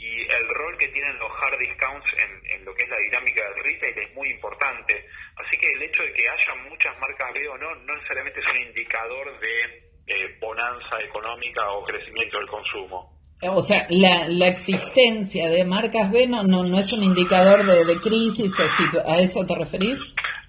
y 0.00 0.22
el 0.32 0.48
rol 0.48 0.78
que 0.78 0.88
tienen 0.88 1.18
los 1.18 1.30
hard 1.30 1.58
discounts 1.58 2.06
en, 2.16 2.64
lo 2.64 2.74
que 2.74 2.84
es 2.84 2.88
la 2.88 2.96
dinámica 2.96 3.44
del 3.44 3.64
retail 3.64 3.98
es 3.98 4.14
muy 4.14 4.30
importante. 4.30 5.06
Así 5.36 5.58
que 5.58 5.68
el 5.68 5.82
hecho 5.82 6.02
de 6.02 6.12
que 6.14 6.28
haya 6.28 6.54
muchas 6.68 6.98
marcas 6.98 7.34
B 7.34 7.46
o 7.48 7.58
no, 7.58 7.74
no 7.74 7.94
necesariamente 7.94 8.40
es 8.40 8.46
un 8.50 8.56
indicador 8.56 9.38
de 9.40 9.62
eh, 10.06 10.38
bonanza 10.40 11.00
económica 11.00 11.70
o 11.72 11.84
crecimiento 11.84 12.38
del 12.38 12.48
consumo. 12.48 13.19
O 13.42 13.62
sea, 13.62 13.86
la, 13.88 14.28
la 14.28 14.48
existencia 14.48 15.48
de 15.48 15.64
marcas 15.64 16.10
B 16.10 16.26
no, 16.26 16.42
no, 16.42 16.78
es 16.78 16.92
un 16.92 17.02
indicador 17.02 17.64
de, 17.64 17.86
de 17.86 18.00
crisis, 18.00 18.52
o 18.60 18.68
si 18.68 18.84
¿a 19.06 19.16
eso 19.18 19.46
te 19.46 19.54
referís? 19.54 19.98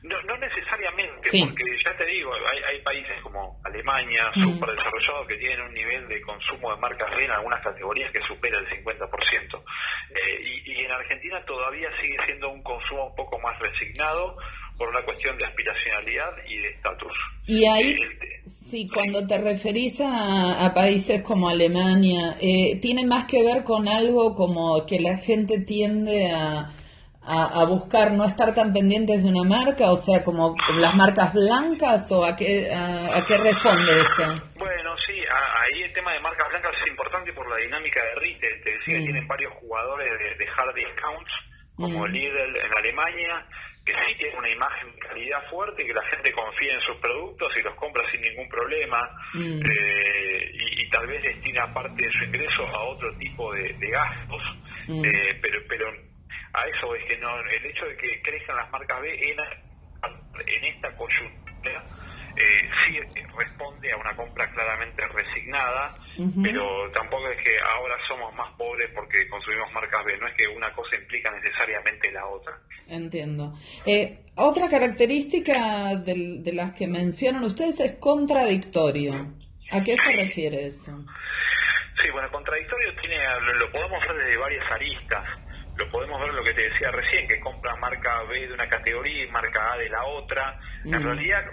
No, 0.03 0.21
no 0.23 0.35
necesariamente, 0.37 1.29
porque 1.31 1.63
ya 1.85 1.95
te 1.95 2.05
digo, 2.05 2.33
hay, 2.33 2.59
hay 2.63 2.81
países 2.81 3.21
como 3.23 3.61
Alemania, 3.63 4.29
super 4.33 4.69
desarrollados, 4.71 5.27
que 5.27 5.37
tienen 5.37 5.61
un 5.61 5.73
nivel 5.73 6.05
de 6.09 6.21
consumo 6.21 6.75
de 6.75 6.81
marcas 6.81 7.15
B 7.15 7.23
en 7.23 7.31
algunas 7.31 7.63
categorías 7.63 8.11
que 8.11 8.19
supera 8.27 8.59
el 8.59 8.67
50%. 8.67 9.63
Eh, 10.09 10.41
y, 10.43 10.71
y 10.73 10.85
en 10.85 10.91
Argentina 10.91 11.41
todavía 11.45 11.89
sigue 12.01 12.17
siendo 12.25 12.49
un 12.49 12.61
consumo 12.61 13.07
un 13.07 13.15
poco 13.15 13.39
más 13.39 13.57
resignado, 13.59 14.35
por 14.77 14.89
una 14.89 15.03
cuestión 15.03 15.37
de 15.37 15.45
aspiracionalidad 15.45 16.31
y 16.47 16.57
de 16.57 16.69
estatus. 16.69 17.13
Y 17.47 17.65
ahí, 17.67 17.91
eh, 17.91 18.43
sí, 18.47 18.89
cuando 18.93 19.25
te 19.27 19.37
referís 19.37 19.99
a, 20.01 20.71
países 20.73 21.21
como 21.21 21.49
Alemania, 21.49 22.37
eh, 22.39 22.79
¿tiene 22.81 23.05
más 23.05 23.25
que 23.25 23.43
ver 23.43 23.63
con 23.63 23.87
algo 23.87 24.35
como 24.35 24.85
que 24.85 24.99
la 24.99 25.17
gente 25.17 25.59
tiende 25.59 26.31
a, 26.31 26.71
a, 27.23 27.65
buscar 27.65 28.11
no 28.11 28.25
estar 28.25 28.53
tan 28.53 28.73
pendientes 28.73 29.23
de 29.23 29.29
una 29.29 29.43
marca? 29.43 29.91
O 29.91 29.95
sea, 29.95 30.23
como 30.23 30.55
las 30.75 30.95
marcas 30.95 31.33
blancas 31.33 32.11
o 32.11 32.25
a 32.25 32.35
qué, 32.35 32.71
a, 32.73 33.23
qué 33.25 33.37
responde 33.37 34.01
eso? 34.01 34.23
Bueno, 34.57 34.95
sí, 35.05 35.13
ahí 35.29 35.83
el 35.83 35.93
tema 35.93 36.13
de 36.13 36.19
marcas 36.19 36.47
blancas 36.49 36.71
es 36.81 36.89
importante 36.89 37.33
por 37.33 37.49
la 37.49 37.57
dinámica 37.57 38.01
de 38.03 38.15
retail. 38.15 38.63
Te 38.63 38.71
decía 38.71 38.95
que 38.95 39.01
mm. 39.01 39.05
tienen 39.05 39.27
varios 39.27 39.53
jugadores 39.53 40.09
de, 40.37 40.45
hard 40.47 40.75
discounts, 40.75 41.31
como 41.75 42.07
mm. 42.07 42.11
Lidl 42.11 42.55
en 42.55 42.77
Alemania, 42.77 43.45
que 43.85 43.93
sí 43.93 44.15
tiene 44.15 44.37
una 44.37 44.49
imagen 44.49 44.91
de 44.91 44.99
calidad 44.99 45.49
fuerte, 45.49 45.85
que 45.85 45.93
la 45.93 46.03
gente 46.03 46.31
confía 46.31 46.73
en 46.73 46.81
sus 46.81 46.97
productos 46.97 47.51
y 47.57 47.61
los 47.61 47.75
compra 47.75 48.03
sin 48.11 48.21
ningún 48.21 48.47
problema 48.47 49.09
mm. 49.33 49.61
eh, 49.65 50.51
y, 50.53 50.89
tal 50.89 51.07
vez 51.07 51.23
destina 51.23 51.73
parte 51.73 52.03
de 52.05 52.11
su 52.11 52.25
ingreso 52.25 52.67
a 52.67 52.83
otro 52.83 53.15
tipo 53.17 53.53
de, 53.53 53.73
gastos, 53.79 54.43
mm. 54.87 55.05
eh, 55.05 55.39
pero 55.41 55.59
pero 55.67 55.87
a 56.53 56.67
eso 56.67 56.95
es 56.95 57.05
que 57.05 57.17
no 57.17 57.39
el 57.39 57.65
hecho 57.65 57.85
de 57.85 57.95
que 57.95 58.21
crezcan 58.21 58.57
las 58.57 58.69
marcas 58.71 59.01
B 59.01 59.09
en, 59.13 59.37
en 60.47 60.63
esta 60.65 60.95
coyuntura 60.95 61.83
eh, 62.35 62.69
sí 62.85 62.99
responde 63.37 63.91
a 63.91 63.97
una 63.97 64.15
compra 64.15 64.49
claramente 64.51 65.05
resignada, 65.07 65.93
pero 66.41 66.91
tampoco 66.91 67.27
es 67.29 67.43
que 67.43 67.57
ahora 67.59 67.95
somos 68.07 68.33
más 68.35 68.51
pobres 68.57 68.89
porque 68.93 69.27
consumimos 69.27 69.71
marcas 69.73 70.05
B, 70.05 70.17
no 70.17 70.27
es 70.27 70.33
que 70.35 70.47
una 70.47 70.71
cosa 70.73 70.95
implica 70.95 71.31
necesariamente 71.31 72.11
la 72.11 72.25
otra. 72.25 72.57
Entiendo. 72.87 73.53
Eh, 73.85 74.25
otra 74.35 74.69
característica 74.69 75.95
de, 75.95 76.51
las 76.53 76.73
que 76.73 76.87
mencionan 76.87 77.43
ustedes 77.43 77.79
es 77.79 77.93
contradictorio. 77.93 79.13
¿A 79.71 79.81
qué 79.83 79.95
se 79.97 80.11
refiere 80.11 80.67
eso? 80.67 80.91
Sí, 82.01 82.09
bueno, 82.11 82.29
contradictorio 82.31 82.93
tiene, 82.99 83.17
lo, 83.59 83.71
podemos 83.71 84.01
ver 84.07 84.25
desde 84.25 84.37
varias 84.37 84.71
aristas 84.71 85.23
lo 85.77 85.89
podemos 85.89 86.21
ver 86.21 86.33
lo 86.33 86.43
que 86.43 86.53
te 86.53 86.69
decía 86.69 86.91
recién, 86.91 87.27
que 87.27 87.39
compra 87.39 87.75
marca 87.77 88.23
B 88.23 88.47
de 88.47 88.53
una 88.53 88.67
categoría 88.67 89.23
y 89.23 89.31
marca 89.31 89.73
A 89.73 89.77
de 89.77 89.89
la 89.89 90.03
otra. 90.03 90.59
En 90.85 91.01
realidad, 91.01 91.43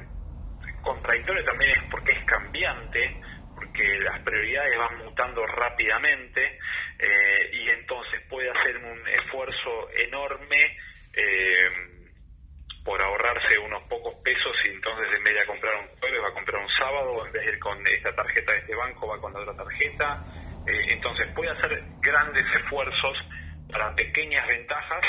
contradictorio 0.82 1.44
también 1.44 1.70
es 1.72 1.90
porque 1.90 2.12
es 2.12 2.24
cambiante, 2.24 3.20
porque 3.54 3.98
las 4.00 4.20
prioridades 4.20 4.78
van 4.78 4.98
mutando 4.98 5.46
rápidamente 5.46 6.58
eh, 6.98 7.50
y 7.52 7.68
entonces 7.70 8.20
puede 8.28 8.50
hacer 8.50 8.76
un 8.76 9.08
esfuerzo 9.08 9.90
enorme 9.96 10.76
eh, 11.14 11.98
por 12.84 13.02
ahorrarse 13.02 13.58
unos 13.58 13.86
pocos 13.88 14.14
pesos 14.24 14.56
y 14.64 14.70
entonces 14.70 15.08
en 15.14 15.24
vez 15.24 15.34
de 15.34 15.46
comprar 15.46 15.74
un 15.76 15.88
jueves 15.98 16.22
va 16.22 16.28
a 16.28 16.34
comprar 16.34 16.62
un 16.62 16.70
sábado, 16.70 17.26
en 17.26 17.32
vez 17.32 17.44
de 17.44 17.52
ir 17.52 17.58
con 17.58 17.86
esta 17.86 18.14
tarjeta 18.14 18.52
de 18.52 18.58
este 18.58 18.74
banco 18.74 19.08
va 19.08 19.20
con 19.20 19.32
la 19.32 19.40
otra 19.40 19.56
tarjeta. 19.56 20.24
Eh, 20.66 20.86
entonces 20.88 21.26
puede 21.34 21.50
hacer 21.50 21.82
grandes 22.00 22.46
esfuerzos 22.62 23.18
para 23.70 23.94
pequeñas 23.94 24.46
ventajas 24.46 25.04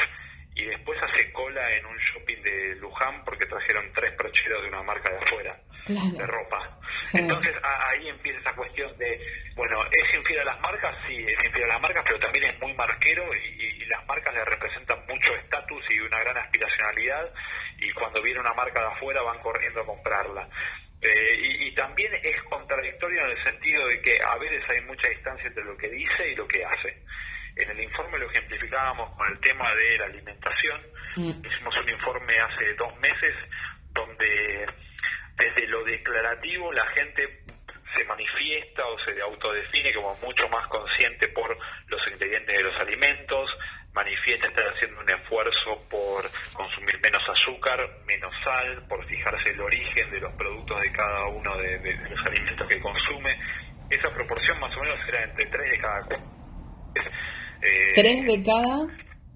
y 0.55 0.65
después 0.65 1.01
hace 1.01 1.31
cola 1.31 1.71
en 1.73 1.85
un 1.85 1.97
shopping 1.97 2.41
de 2.41 2.75
Luján 2.75 3.23
porque 3.23 3.45
trajeron 3.45 3.91
tres 3.93 4.13
percheros 4.13 4.38
de 4.61 4.67
una 4.69 4.83
marca 4.83 5.09
de 5.09 5.17
afuera 5.17 5.59
de 5.89 6.25
ropa. 6.25 6.77
Entonces 7.13 7.55
ahí 7.63 8.09
empieza 8.09 8.39
esa 8.39 8.53
cuestión 8.53 8.95
de, 8.97 9.19
bueno, 9.55 9.83
¿es 9.91 10.17
infiel 10.17 10.39
a 10.41 10.45
las 10.45 10.59
marcas? 10.59 10.95
Sí, 11.07 11.17
es 11.17 11.45
infiel 11.45 11.65
a 11.65 11.73
las 11.73 11.81
marcas, 11.81 12.03
pero 12.05 12.19
también 12.19 12.45
es 12.45 12.59
muy 12.59 12.73
marquero 12.73 13.23
y, 13.35 13.79
las 13.89 14.05
marcas 14.05 14.35
le 14.35 14.45
representan 14.45 14.99
mucho 15.07 15.33
estatus 15.33 15.83
y 15.89 15.99
una 15.99 16.19
gran 16.19 16.37
aspiracionalidad 16.37 17.33
y 17.79 17.91
cuando 17.93 18.21
viene 18.21 18.39
una 18.39 18.53
marca 18.53 18.79
de 18.81 18.85
afuera 18.85 19.23
van 19.23 19.39
corriendo 19.39 19.81
a 19.81 19.85
comprarla. 19.85 20.47
Eh, 21.01 21.35
y, 21.41 21.67
y, 21.67 21.73
también 21.73 22.13
es 22.21 22.39
contradictorio 22.43 23.25
en 23.25 23.31
el 23.31 23.43
sentido 23.43 23.87
de 23.87 23.99
que 24.01 24.19
a 24.21 24.37
veces 24.37 24.63
hay 24.69 24.81
mucha 24.81 25.09
distancia 25.09 25.47
entre 25.47 25.63
lo 25.63 25.75
que 25.75 25.89
dice 25.89 26.29
y 26.31 26.35
lo 26.35 26.47
que 26.47 26.63
hace. 26.63 27.01
En 27.55 27.71
el 27.71 27.81
informe 27.81 28.19
lo 28.19 28.29
ejemplificábamos 28.29 29.15
con 29.17 29.27
el 29.27 29.39
tema 29.39 29.73
de 29.73 29.97
la 29.97 30.05
alimentación. 30.05 30.81
Mm. 31.15 31.45
Hicimos 31.45 31.75
un 31.77 31.89
informe 31.89 32.39
hace 32.39 32.73
dos 32.75 32.95
meses 32.99 33.35
donde 33.91 34.67
desde 35.39 35.67
lo 35.67 35.83
declarativo 35.83 36.71
la 36.73 36.85
gente 36.87 37.43
se 37.97 38.05
manifiesta 38.05 38.85
o 38.85 38.99
se 38.99 39.19
autodefine 39.21 39.91
como 40.09 40.27
mucho 40.27 40.47
más 40.49 40.67
consciente 40.67 41.27
por 41.29 41.57
los 41.87 42.01
ingredientes 42.11 42.57
de 42.57 42.63
los 42.63 42.75
alimentos, 42.79 43.49
manifiesta 43.93 44.47
estar 44.47 44.65
haciendo 44.73 45.01
un 45.01 45.09
esfuerzo 45.09 45.77
por 45.89 46.23
consumir 46.53 46.99
menos 47.01 47.21
azúcar, 47.29 47.79
menos 48.05 48.33
sal, 48.43 48.83
por 48.87 49.05
fijarse 49.05 49.49
el 49.49 49.61
origen 49.61 50.09
de 50.11 50.19
los 50.19 50.33
productos 50.33 50.79
de 50.81 50.91
cada 50.91 51.27
uno 51.27 51.57
de, 51.57 51.93
los 52.09 52.25
alimentos 52.25 52.67
que 52.67 52.79
consume. 52.79 53.37
Esa 53.89 54.09
proporción 54.13 54.59
más 54.59 54.75
o 54.77 54.81
menos 54.81 54.99
era 55.07 55.23
entre 55.23 55.45
3 55.45 55.71
de 55.71 55.77
cada 55.79 55.99
eh, 57.61 57.91
¿Tres 57.93 58.25
de 58.25 58.43
cada? 58.43 58.87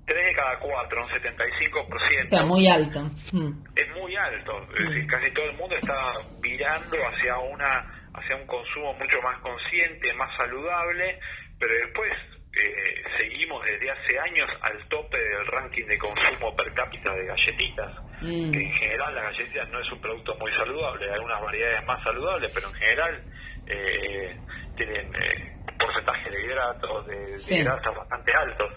Tres 0.05 0.25
de 0.27 0.33
cada 0.33 0.59
cuatro, 0.59 1.03
un 1.03 1.09
75%. 1.09 2.19
O 2.19 2.23
sea, 2.23 2.45
muy 2.45 2.67
alto. 2.67 3.01
Mm. 3.31 3.63
Es 3.75 3.89
muy 3.95 4.15
alto. 4.15 4.61
Es 4.77 4.89
decir, 4.89 5.05
mm. 5.05 5.07
casi 5.07 5.31
todo 5.31 5.45
el 5.45 5.57
mundo 5.57 5.75
está 5.75 6.13
virando 6.39 6.97
hacia 7.07 7.37
una 7.39 8.02
hacia 8.13 8.35
un 8.35 8.47
consumo 8.47 8.93
mucho 8.93 9.21
más 9.21 9.39
consciente, 9.39 10.13
más 10.13 10.35
saludable, 10.37 11.19
pero 11.59 11.73
después 11.73 12.11
eh, 12.53 13.03
seguimos 13.17 13.63
desde 13.65 13.89
hace 13.91 14.19
años 14.19 14.49
al 14.61 14.87
tope 14.87 15.17
del 15.17 15.47
ranking 15.47 15.85
de 15.85 15.97
consumo 15.97 16.55
per 16.55 16.73
cápita 16.73 17.13
de 17.13 17.25
galletitas, 17.25 17.91
mm. 18.21 18.51
que 18.51 18.59
en 18.59 18.73
general 18.75 19.15
las 19.15 19.23
galletitas 19.25 19.69
no 19.69 19.79
es 19.79 19.91
un 19.91 20.01
producto 20.01 20.35
muy 20.35 20.51
saludable, 20.51 21.05
hay 21.05 21.13
algunas 21.13 21.41
variedades 21.41 21.85
más 21.85 22.03
saludables, 22.03 22.51
pero 22.53 22.67
en 22.67 22.75
general 22.75 23.23
eh, 23.67 24.37
tienen 24.75 25.15
eh, 25.15 25.53
porcentaje 25.79 26.29
de 26.29 26.45
hidratos, 26.45 27.07
de, 27.07 27.63
grasas 27.63 27.95
bastante 27.95 28.33
altos. 28.33 28.73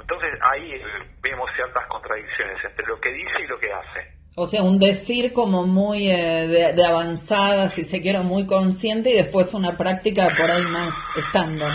Entonces 0.00 0.30
ahí 0.42 0.72
eh, 0.72 0.82
vemos 1.22 1.50
ciertas 1.54 1.86
contradicciones 1.86 2.64
entre 2.64 2.86
lo 2.86 3.00
que 3.00 3.12
dice 3.12 3.42
y 3.42 3.46
lo 3.46 3.58
que 3.58 3.72
hace. 3.72 4.21
O 4.34 4.46
sea, 4.46 4.62
un 4.62 4.78
decir 4.78 5.32
como 5.34 5.66
muy 5.66 6.08
eh, 6.08 6.72
de, 6.74 6.86
avanzada, 6.86 7.68
si 7.68 7.84
se 7.84 8.00
quiere, 8.00 8.20
muy 8.20 8.46
consciente 8.46 9.10
y 9.10 9.14
después 9.14 9.52
una 9.52 9.76
práctica 9.76 10.28
por 10.34 10.50
ahí 10.50 10.64
más 10.64 10.94
estándar. 11.16 11.70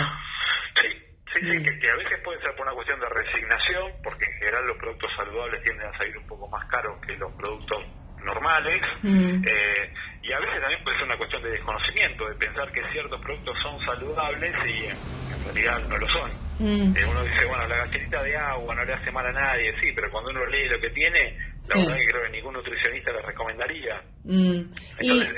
Sí, 0.74 0.88
sí, 1.34 1.40
sí, 1.40 1.78
que, 1.80 1.88
a 1.88 1.96
veces 1.96 2.18
puede 2.24 2.40
ser 2.40 2.50
por 2.56 2.66
una 2.66 2.74
cuestión 2.74 2.98
de 2.98 3.08
resignación, 3.08 3.92
porque 4.02 4.24
en 4.24 4.38
general 4.38 4.66
los 4.66 4.76
productos 4.78 5.10
saludables 5.16 5.62
tienden 5.62 5.86
a 5.86 5.98
salir 5.98 6.18
un 6.18 6.26
poco 6.26 6.48
más 6.48 6.66
caros 6.66 6.98
que 7.06 7.16
los 7.16 7.32
productos 7.34 7.78
normales. 8.24 8.82
Mm. 9.02 9.44
Eh, 9.46 9.92
y 10.22 10.32
a 10.32 10.40
veces 10.40 10.60
también 10.60 10.82
puede 10.82 10.96
ser 10.96 11.06
una 11.06 11.16
cuestión 11.16 11.42
de 11.44 11.50
desconocimiento, 11.50 12.28
de 12.28 12.34
pensar 12.34 12.72
que 12.72 12.82
ciertos 12.90 13.20
productos 13.20 13.56
son 13.62 13.80
saludables 13.86 14.52
y 14.66 14.86
en 14.86 15.44
realidad 15.44 15.80
no 15.88 15.96
lo 15.96 16.08
son. 16.08 16.47
Mm. 16.58 16.96
Eh, 16.96 17.04
uno 17.08 17.24
dice, 17.24 17.44
bueno, 17.46 17.68
la 17.68 17.76
galletita 17.76 18.22
de 18.22 18.36
agua 18.36 18.74
no 18.74 18.84
le 18.84 18.92
hace 18.94 19.10
mal 19.12 19.26
a 19.26 19.32
nadie, 19.32 19.72
sí, 19.80 19.92
pero 19.94 20.10
cuando 20.10 20.30
uno 20.30 20.44
lee 20.46 20.68
lo 20.68 20.80
que 20.80 20.90
tiene, 20.90 21.36
La 21.68 21.76
verdad 21.76 21.96
que 21.96 22.04
creo 22.06 22.22
que 22.24 22.30
ningún 22.30 22.54
nutricionista 22.54 23.12
le 23.12 23.22
recomendaría. 23.22 24.02
Mm. 24.24 24.70
Entonces, 24.98 25.28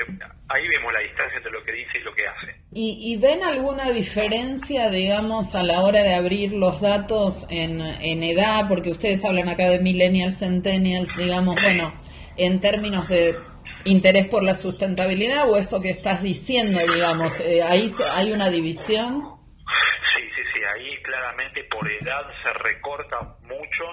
ahí 0.49 0.69
vemos 0.69 0.93
la 0.93 1.01
distancia 1.01 1.37
entre 1.37 1.53
lo 1.53 1.63
que 1.65 1.73
dice 1.73 1.99
y 2.01 2.03
lo 2.03 2.15
que 2.15 2.27
hace. 2.27 2.61
¿Y, 2.73 3.17
ven 3.17 3.43
alguna 3.45 3.91
diferencia, 3.91 4.89
digamos, 4.91 5.55
a 5.55 5.63
la 5.63 5.81
hora 5.83 6.03
de 6.03 6.15
abrir 6.15 6.53
los 6.53 6.81
datos 6.81 7.47
en, 7.51 7.81
en 7.81 8.23
edad? 8.23 8.67
Porque 8.69 8.91
ustedes 8.91 9.25
hablan 9.25 9.49
acá 9.49 9.69
de 9.69 9.81
millennials, 9.81 10.39
centennials, 10.39 11.15
digamos, 11.17 11.57
bueno, 11.61 11.93
en 12.37 12.61
términos 12.61 13.09
de 13.09 13.37
interés 13.85 14.29
por 14.29 14.43
la 14.43 14.55
sustentabilidad 14.55 15.49
o 15.51 15.57
esto 15.57 15.81
que 15.81 15.91
estás 15.91 16.23
diciendo, 16.23 16.81
digamos, 16.93 17.41
eh, 17.41 17.63
ahí 17.63 17.93
hay 18.13 18.33
una 18.33 18.51
división. 18.51 19.40
Sí, 20.15 20.23
sí, 20.35 20.43
sí, 20.55 20.63
ahí 20.65 20.97
claramente 21.03 21.65
por 21.65 21.89
edad 21.91 22.27
se 22.43 22.53
recorta 22.53 23.21
mucho. 23.43 23.85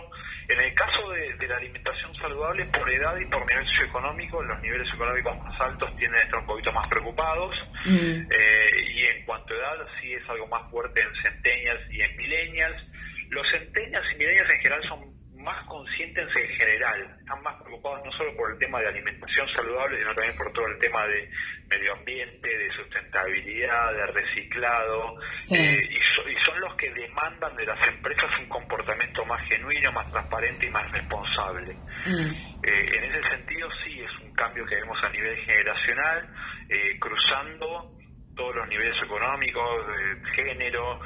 En 0.47 0.59
el 0.59 0.73
caso 0.73 1.09
de, 1.09 1.47
la 1.47 1.57
alimentación 1.57 2.15
saludable, 2.15 2.65
por 2.67 2.89
edad 2.89 3.17
y 3.17 3.25
por 3.25 3.45
nivel 3.49 3.67
socioeconómico, 3.67 4.41
los 4.43 4.61
niveles 4.61 4.87
económicos 4.93 5.37
más 5.39 5.61
altos 5.61 5.95
tienden 5.97 6.19
a 6.21 6.23
estar 6.23 6.39
un 6.39 6.45
poquito 6.45 6.71
más 6.71 6.87
preocupados. 6.87 7.55
Mm. 7.85 8.31
Eh, 8.31 8.93
y 8.95 9.05
en 9.05 9.25
cuanto 9.25 9.53
a 9.53 9.57
edad, 9.57 9.87
sí 9.99 10.13
es 10.13 10.29
algo 10.29 10.47
más 10.47 10.69
fuerte 10.71 11.01
en 11.01 11.13
centenias 11.21 11.79
y 11.91 12.01
en 12.01 12.17
millennials. 12.17 12.83
Los 13.29 13.45
centenias 13.51 14.03
y 14.13 14.17
millennials 14.17 14.49
en 14.49 14.59
general 14.59 14.83
son 14.87 15.16
más 15.47 15.65
conscientes 15.65 16.27
en 16.35 16.49
general, 16.57 17.15
están 17.19 17.41
más 17.41 17.55
preocupados 17.63 18.05
no 18.05 18.11
solo 18.11 18.35
por 18.35 18.51
el 18.51 18.59
tema 18.59 18.81
de 18.81 18.87
alimentación 18.87 19.47
saludable, 19.55 19.97
sino 19.97 20.13
también 20.13 20.35
por 20.35 20.51
todo 20.51 20.67
el 20.67 20.77
tema 20.79 21.07
de 21.07 21.29
medio 21.69 21.93
ambiente, 21.93 22.49
de 22.49 22.69
sustentabilidad, 22.73 23.93
de 23.93 24.07
reciclado, 24.07 25.15
eh, 25.51 25.89
y, 25.89 26.03
son 26.03 26.59
los 26.59 26.75
que 26.75 26.91
demandan 26.91 27.55
de 27.55 27.65
las 27.65 27.87
empresas 27.87 28.29
un 28.39 28.49
comportamiento 28.49 29.25
más 29.25 29.41
genuino, 29.47 29.91
más 29.93 30.11
transparente 30.11 30.67
y 30.67 30.69
más 30.69 30.91
responsable. 30.91 31.73
Mm. 32.05 32.29
Eh, 32.63 32.89
en 32.97 33.03
ese 33.05 33.29
sentido 33.29 33.69
sí 33.85 34.01
es 34.01 34.11
un 34.23 34.33
cambio 34.33 34.65
que 34.65 34.75
vemos 34.75 34.97
a 35.01 35.09
nivel 35.09 35.37
generacional, 35.45 36.29
eh, 36.69 36.99
cruzando 36.99 37.93
todos 38.35 38.55
los 38.55 38.67
niveles 38.67 39.01
económicos, 39.01 39.87
de 39.87 40.29
género, 40.35 40.99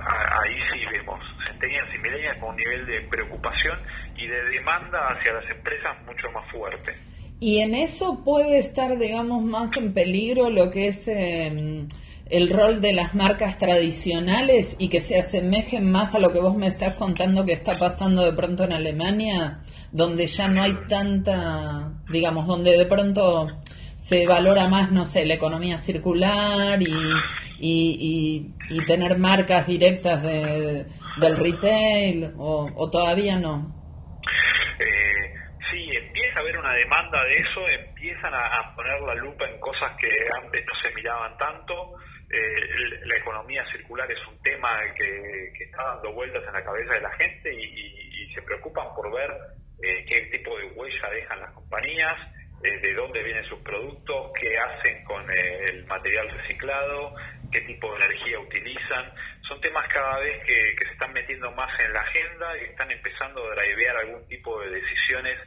ahí 0.00 0.58
sí 0.72 0.80
vemos 0.92 1.20
centenias 1.46 1.84
y 1.94 1.98
milenias 1.98 2.38
con 2.38 2.50
un 2.50 2.56
nivel 2.56 2.86
de 2.86 3.00
preocupación 3.08 3.78
y 4.16 4.26
de 4.26 4.44
demanda 4.50 5.08
hacia 5.08 5.32
las 5.34 5.50
empresas 5.50 5.96
mucho 6.06 6.30
más 6.32 6.50
fuerte. 6.50 6.96
Y 7.40 7.60
en 7.60 7.74
eso 7.74 8.22
puede 8.24 8.58
estar, 8.58 8.96
digamos, 8.96 9.42
más 9.42 9.76
en 9.76 9.92
peligro 9.92 10.50
lo 10.50 10.70
que 10.70 10.88
es 10.88 11.08
em, 11.08 11.86
el 12.30 12.48
rol 12.50 12.80
de 12.80 12.92
las 12.92 13.14
marcas 13.14 13.58
tradicionales 13.58 14.76
y 14.78 14.88
que 14.88 15.00
se 15.00 15.18
asemejen 15.18 15.90
más 15.90 16.14
a 16.14 16.18
lo 16.18 16.32
que 16.32 16.40
vos 16.40 16.56
me 16.56 16.68
estás 16.68 16.94
contando 16.94 17.44
que 17.44 17.52
está 17.52 17.78
pasando 17.78 18.24
de 18.24 18.32
pronto 18.32 18.64
en 18.64 18.72
Alemania, 18.72 19.60
donde 19.92 20.26
ya 20.26 20.48
no 20.48 20.62
hay 20.62 20.74
tanta, 20.88 21.92
digamos, 22.10 22.46
donde 22.46 22.78
de 22.78 22.86
pronto 22.86 23.48
se 24.04 24.26
valora 24.26 24.68
más, 24.68 24.92
no 24.92 25.06
sé, 25.06 25.24
la 25.24 25.32
economía 25.32 25.78
circular 25.78 26.78
y, 26.82 26.92
y, 27.58 28.54
y, 28.68 28.84
tener 28.84 29.16
marcas 29.16 29.66
directas 29.66 30.22
de, 30.22 30.84
del 31.16 31.36
retail 31.38 32.34
o, 32.36 32.90
todavía 32.90 33.38
no? 33.38 33.72
Eh, 34.78 35.34
sí, 35.70 35.88
empieza 35.96 36.36
a 36.36 36.42
haber 36.42 36.58
una 36.58 36.74
demanda 36.74 37.24
de 37.24 37.38
eso, 37.38 37.66
empiezan 37.66 38.34
a, 38.34 38.74
poner 38.76 39.00
la 39.00 39.14
lupa 39.14 39.48
en 39.48 39.58
cosas 39.58 39.96
que 39.98 40.10
antes 40.42 40.62
no 40.66 40.78
se 40.82 40.94
miraban 40.94 41.38
tanto. 41.38 41.94
Eh, 42.30 43.06
la 43.06 43.16
economía 43.16 43.64
circular 43.72 44.10
es 44.10 44.20
un 44.28 44.38
tema 44.42 44.68
que, 44.94 45.50
que, 45.56 45.64
está 45.64 45.82
dando 45.82 46.12
vueltas 46.12 46.42
en 46.46 46.52
la 46.52 46.64
cabeza 46.64 46.92
de 46.92 47.00
la 47.00 47.12
gente 47.12 47.54
y, 47.54 48.34
se 48.34 48.42
preocupan 48.42 48.92
por 48.96 49.12
ver 49.14 49.30
eh, 49.80 50.04
qué 50.08 50.22
tipo 50.36 50.58
de 50.58 50.64
huella 50.74 51.08
dejan 51.08 51.38
las 51.38 51.52
compañías 51.52 52.18
de 52.70 52.94
dónde 52.94 53.22
vienen 53.22 53.44
sus 53.44 53.58
productos, 53.60 54.32
qué 54.40 54.56
hacen 54.58 55.04
con 55.04 55.22
el 55.30 55.84
material 55.84 56.30
reciclado, 56.30 57.14
qué 57.52 57.60
tipo 57.60 57.90
de 57.92 58.06
energía 58.06 58.40
utilizan. 58.40 59.12
Son 59.46 59.60
temas 59.60 59.86
cada 59.92 60.18
vez 60.20 60.42
que, 60.46 60.54
se 60.54 60.92
están 60.92 61.12
metiendo 61.12 61.50
más 61.52 61.78
en 61.80 61.92
la 61.92 62.00
agenda 62.00 62.58
y 62.58 62.64
están 62.64 62.90
empezando 62.90 63.44
a 63.44 63.54
drivear 63.54 63.96
algún 63.98 64.26
tipo 64.28 64.60
de 64.62 64.70
decisiones 64.70 65.38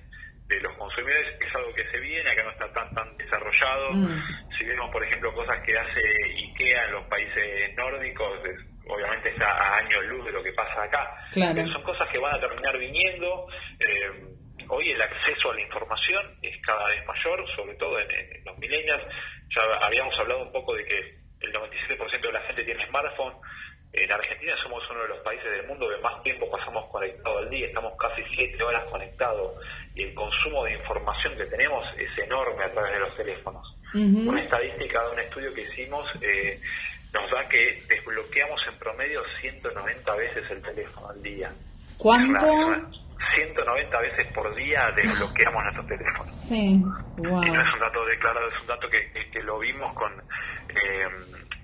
de 0.45 0.59
los 0.61 0.77
consumidores. 0.77 1.35
Es 1.43 1.55
algo 1.55 1.73
que 1.73 1.89
se 1.89 1.99
viene, 1.99 2.29
acá 2.29 2.43
no 2.43 2.51
está 2.51 2.71
tan 2.71 2.93
tan 2.93 3.17
desarrollado. 3.17 3.93
Mm. 3.93 4.23
Si 4.57 4.65
vemos, 4.65 4.91
por 4.91 5.03
ejemplo, 5.03 5.33
cosas 5.33 5.59
que 5.65 5.75
hace 5.75 6.01
IKEA 6.35 6.85
en 6.85 6.91
los 6.91 7.05
países 7.07 7.75
nórdicos, 7.75 8.39
obviamente 8.87 9.29
está 9.29 9.47
a 9.47 9.77
años 9.77 10.05
luz 10.05 10.23
de 10.25 10.31
lo 10.33 10.43
que 10.43 10.53
pasa 10.53 10.83
acá. 10.83 11.17
son 11.33 11.83
cosas 11.83 12.07
que 12.09 12.19
van 12.19 12.35
a 12.35 12.39
terminar 12.39 12.77
viniendo. 12.77 13.47
Eh, 13.79 14.36
hoy 14.69 14.89
el 14.89 15.01
acceso 15.01 15.51
a 15.51 15.55
la 15.55 15.61
información 15.61 16.25
es 16.41 16.55
cada 16.61 16.87
vez 16.87 17.05
mayor, 17.05 17.45
sobre 17.55 17.75
todo 17.75 17.99
en, 17.99 18.43
los 18.45 18.57
millennials. 18.57 19.03
Ya 19.55 19.61
habíamos 19.85 20.17
hablado 20.19 20.43
un 20.43 20.51
poco 20.51 20.75
de 20.75 20.85
que 20.85 21.15
el 21.41 21.53
97% 21.53 22.21
de 22.21 22.31
la 22.31 22.41
gente 22.41 22.63
tiene 22.63 22.87
smartphone. 22.87 23.33
En 23.93 24.11
Argentina 24.11 24.53
somos 24.61 24.83
uno 24.91 25.01
de 25.03 25.07
los 25.07 25.19
países 25.19 25.49
del 25.49 25.65
mundo 25.65 25.87
que 25.89 26.01
más 26.01 26.21
tiempo 26.21 26.49
pasamos 26.51 26.91
conectados 26.91 27.43
al 27.43 27.49
día, 27.49 27.67
estamos 27.67 27.93
casi 27.97 28.21
7 28.35 28.61
horas 28.61 28.83
conectados 28.91 29.53
y 29.95 30.03
el 30.03 30.13
consumo 30.13 30.65
de 30.65 30.73
información 30.73 31.35
que 31.37 31.45
tenemos 31.45 31.85
es 31.97 32.09
enorme 32.17 32.65
a 32.65 32.71
través 32.71 32.93
de 32.93 32.99
los 32.99 33.15
teléfonos. 33.15 33.75
Una 33.93 34.43
estadística 34.43 35.01
de 35.03 35.11
un 35.11 35.19
estudio 35.19 35.53
que 35.53 35.61
hicimos 35.61 36.05
eh, 36.21 36.59
nos 37.13 37.31
da 37.31 37.47
que 37.47 37.81
desbloqueamos 37.87 38.61
en 38.67 38.77
promedio 38.77 39.23
190 39.41 40.15
veces 40.15 40.51
el 40.51 40.61
teléfono 40.61 41.09
al 41.09 41.23
día. 41.23 41.51
¿Cuánto? 41.97 42.45
190 43.19 43.99
veces 43.99 44.27
por 44.33 44.53
día 44.55 44.91
desbloqueamos 44.95 45.63
nuestro 45.63 45.85
teléfono. 45.85 46.31
Sí, 46.47 46.83
wow. 47.17 47.43
Y 47.43 47.51
no 47.51 47.61
es 47.61 47.73
un 47.73 47.79
dato 47.79 48.05
declarado, 48.05 48.47
es 48.47 48.61
un 48.61 48.67
dato 48.67 48.89
que, 48.89 49.29
que, 49.31 49.41
lo 49.43 49.59
vimos 49.59 49.93
con... 49.93 50.11
Eh, 50.69 51.07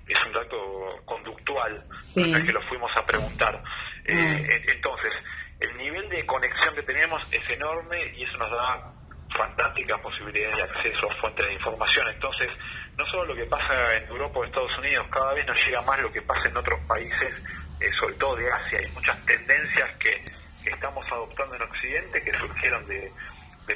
es 0.06 0.18
un 0.26 0.32
dato 0.32 1.00
conductual, 1.06 1.82
sí. 1.96 2.32
que 2.32 2.52
lo 2.52 2.60
fuimos 2.62 2.90
a 2.96 3.06
preguntar. 3.06 3.62
Eh, 4.04 4.14
ah. 4.14 4.72
entonces, 4.74 5.12
el 5.60 5.76
nivel 5.78 6.08
de 6.10 6.26
conexión 6.26 6.74
que 6.74 6.82
tenemos 6.82 7.26
es 7.32 7.48
enorme 7.50 8.12
y 8.14 8.24
eso 8.24 8.36
nos 8.36 8.50
da 8.50 8.92
fantásticas 9.36 10.00
posibilidades 10.00 10.56
de 10.56 10.62
acceso 10.62 11.10
a 11.10 11.14
fuentes 11.20 11.46
de 11.46 11.54
información. 11.54 12.06
Entonces, 12.08 12.50
no 12.96 13.06
solo 13.06 13.26
lo 13.26 13.34
que 13.34 13.46
pasa 13.46 13.96
en 13.96 14.08
Europa 14.08 14.40
o 14.40 14.44
Estados 14.44 14.78
Unidos, 14.78 15.06
cada 15.10 15.34
vez 15.34 15.46
nos 15.46 15.66
llega 15.66 15.80
más 15.82 16.00
lo 16.00 16.12
que 16.12 16.22
pasa 16.22 16.48
en 16.48 16.56
otros 16.56 16.80
países, 16.86 17.34
eh, 17.80 17.90
sobre 17.98 18.14
todo 18.14 18.36
de 18.36 18.50
Asia. 18.50 18.78
Hay 18.78 18.90
muchas 18.92 19.24
tendencias 19.26 19.96
que 19.98 20.22
que 20.64 20.70
estamos 20.70 21.04
adoptando 21.12 21.54
en 21.56 21.62
Occidente 21.62 22.22
que 22.22 22.32
surgieron 22.32 22.86
de, 22.88 23.12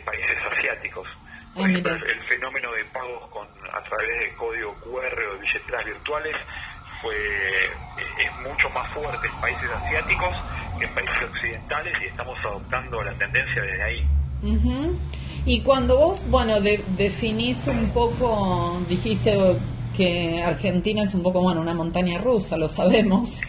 países 0.05 0.37
asiáticos. 0.53 1.07
Ah, 1.09 1.53
Por 1.55 1.70
ejemplo, 1.70 1.94
el, 1.94 2.22
fenómeno 2.24 2.72
de 2.72 2.85
pagos 2.85 3.29
con 3.31 3.46
a 3.72 3.83
través 3.83 4.20
de 4.20 4.37
código 4.37 4.74
QR 4.81 5.18
o 5.31 5.35
de 5.35 5.40
billeteras 5.40 5.85
virtuales 5.85 6.37
fue 7.03 7.14
es 8.18 8.40
mucho 8.42 8.68
más 8.70 8.92
fuerte 8.92 9.27
en 9.27 9.40
países 9.40 9.70
asiáticos 9.70 10.35
que 10.79 10.85
en 10.85 10.94
países 10.94 11.22
occidentales 11.22 11.98
y 12.03 12.05
estamos 12.07 12.38
adoptando 12.44 13.03
la 13.03 13.12
tendencia 13.14 13.62
desde 13.62 13.83
ahí. 13.83 14.09
Y 15.44 15.62
cuando 15.62 15.96
vos, 15.96 16.22
bueno, 16.29 16.61
definís 16.61 17.66
un 17.66 17.90
poco, 17.90 18.81
dijiste 18.88 19.57
que 19.99 20.41
Argentina 20.41 21.03
es 21.03 21.13
un 21.13 21.25
poco, 21.25 21.41
bueno, 21.41 21.61
una 21.61 21.75
montaña 21.75 22.19
rusa, 22.19 22.57
lo 22.57 22.69
sabemos. 22.69 23.41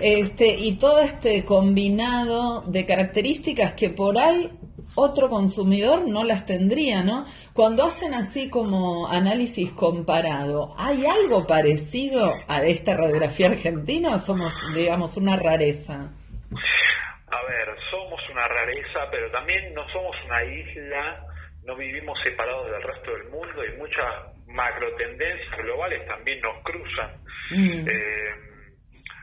Este, 0.00 0.46
y 0.46 0.76
todo 0.76 1.00
este 1.00 1.44
combinado 1.44 2.60
de 2.60 2.86
características 2.86 3.72
que 3.72 3.90
por 3.90 4.16
ahí 4.16 4.52
otro 4.94 5.28
consumidor 5.28 6.06
no 6.06 6.22
las 6.22 6.46
tendría, 6.46 7.02
¿no? 7.02 7.26
Cuando 7.52 7.82
hacen 7.82 8.14
así 8.14 8.48
como 8.48 9.08
análisis 9.08 9.72
comparado, 9.72 10.76
¿hay 10.78 11.04
algo 11.06 11.44
parecido 11.44 12.34
a 12.46 12.62
esta 12.62 12.96
radiografía 12.96 13.48
argentina 13.48 14.14
o 14.14 14.18
somos, 14.18 14.54
digamos, 14.76 15.16
una 15.16 15.34
rareza? 15.34 15.94
A 15.94 17.42
ver, 17.48 17.68
somos 17.90 18.20
una 18.30 18.46
rareza, 18.46 19.00
pero 19.10 19.28
también 19.32 19.74
no 19.74 19.82
somos 19.88 20.14
una 20.24 20.44
isla, 20.44 21.26
no 21.64 21.74
vivimos 21.74 22.16
separados 22.22 22.70
del 22.70 22.82
resto 22.82 23.10
del 23.10 23.24
mundo 23.30 23.64
y 23.64 23.76
muchas 23.78 24.35
macro 24.46 24.94
tendencias 24.96 25.56
globales 25.58 26.06
también 26.06 26.40
nos 26.40 26.62
cruzan. 26.62 27.22
Mm. 27.50 27.88
Eh, 27.88 28.34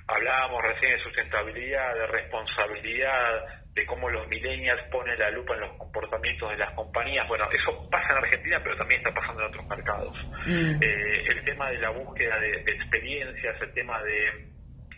hablábamos 0.07 0.62
recién 0.63 0.97
de 0.97 1.03
sustentabilidad, 1.03 1.93
de 1.95 2.07
responsabilidad, 2.07 3.63
de 3.73 3.86
cómo 3.86 4.09
los 4.09 4.27
millennials 4.27 4.81
ponen 4.91 5.17
la 5.17 5.31
lupa 5.31 5.55
en 5.55 5.62
los 5.62 5.77
comportamientos 5.77 6.51
de 6.51 6.57
las 6.57 6.71
compañías. 6.73 7.27
Bueno, 7.27 7.49
eso 7.51 7.89
pasa 7.89 8.12
en 8.12 8.17
Argentina, 8.23 8.62
pero 8.63 8.77
también 8.77 8.99
está 8.99 9.13
pasando 9.13 9.41
en 9.41 9.47
otros 9.47 9.67
mercados. 9.67 10.17
Mm. 10.45 10.75
Eh, 10.81 11.23
el 11.29 11.43
tema 11.43 11.69
de 11.69 11.77
la 11.79 11.89
búsqueda 11.89 12.39
de, 12.39 12.51
experiencias, 12.57 13.62
el 13.62 13.73
tema 13.73 14.01
de 14.03 14.47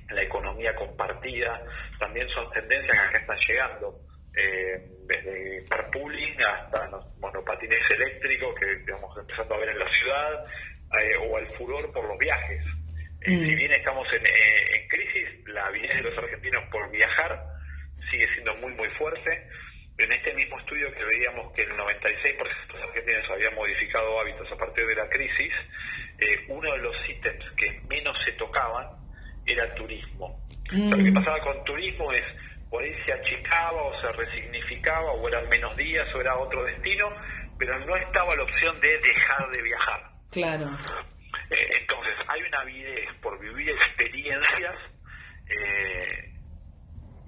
la 0.10 0.22
economía 0.24 0.76
compartida, 0.76 1.62
también 2.00 2.28
son 2.30 2.52
tendencias 2.52 3.12
que 3.12 3.18
están 3.18 3.38
llegando. 3.48 3.96
Eh, 4.38 4.82
desde 5.08 5.66
carpooling 5.70 6.36
hasta 6.42 6.90
monopatines 7.20 7.80
eléctricos 7.92 8.56
que 8.60 8.74
estamos 8.74 9.18
empezando 9.18 9.56
a 9.56 9.60
ver 9.60 9.70
en 9.70 9.80
la 9.80 9.90
ciudad, 9.90 10.46
eh, 11.02 11.18
o 11.18 11.38
al 11.38 11.48
furor 11.58 11.92
por 11.92 12.06
los 12.08 12.18
viajes. 12.18 12.64
Eh, 13.22 13.32
mm. 13.32 13.46
Si 13.46 13.56
bien 13.56 13.72
estamos 13.72 14.08
en, 14.14 14.26
en, 14.26 14.88
crisis, 14.88 15.48
la 15.48 15.68
habilidad 15.68 15.96
de 15.96 16.02
los 16.04 16.18
argentinos 16.18 16.64
por 16.72 16.92
viajar 16.92 17.44
sigue 18.12 18.28
siendo 18.34 18.56
muy, 18.58 18.74
muy 18.74 18.90
fuerte. 18.98 19.48
en 19.98 20.12
este 20.12 20.34
mismo 20.34 20.60
estudio 20.60 20.94
que 20.94 21.06
veíamos 21.06 21.54
que 21.54 21.62
el 21.62 21.72
96% 21.72 22.22
de 22.22 22.74
los 22.74 22.90
argentinos 22.90 23.30
habían 23.32 23.56
modificado 23.56 24.20
hábitos 24.20 24.52
a 24.52 24.58
partir 24.58 24.86
de 24.86 24.96
la 24.96 25.08
crisis, 25.08 25.54
eh, 26.20 26.46
uno 26.50 26.72
de 26.74 26.78
los 26.80 26.96
ítems 27.10 27.46
que 27.56 27.80
menos 27.90 28.16
se 28.26 28.34
tocaban 28.34 28.88
era 29.46 29.74
turismo. 29.76 30.40
Lo 30.72 30.98
que 30.98 31.12
mm. 31.12 31.14
pasaba 31.14 31.40
con 31.40 31.64
turismo 31.64 32.12
es, 32.12 32.26
por 32.76 32.84
ahí 32.84 32.94
se 33.06 33.14
achicaba 33.14 33.84
o 33.84 34.02
se 34.02 34.12
resignificaba, 34.12 35.14
o 35.14 35.28
eran 35.30 35.48
menos 35.48 35.74
días 35.78 36.14
o 36.14 36.20
era 36.20 36.36
otro 36.36 36.66
destino, 36.66 37.10
pero 37.58 37.80
no 37.86 37.96
estaba 37.96 38.36
la 38.36 38.44
opción 38.44 38.78
de 38.82 38.98
dejar 38.98 39.50
de 39.50 39.62
viajar. 39.62 40.02
Claro. 40.30 40.78
Eh, 41.52 41.70
entonces, 41.80 42.16
hay 42.28 42.42
una 42.42 42.60
avidez 42.60 43.08
por 43.22 43.40
vivir 43.40 43.70
experiencias 43.70 44.76
eh, 45.48 46.36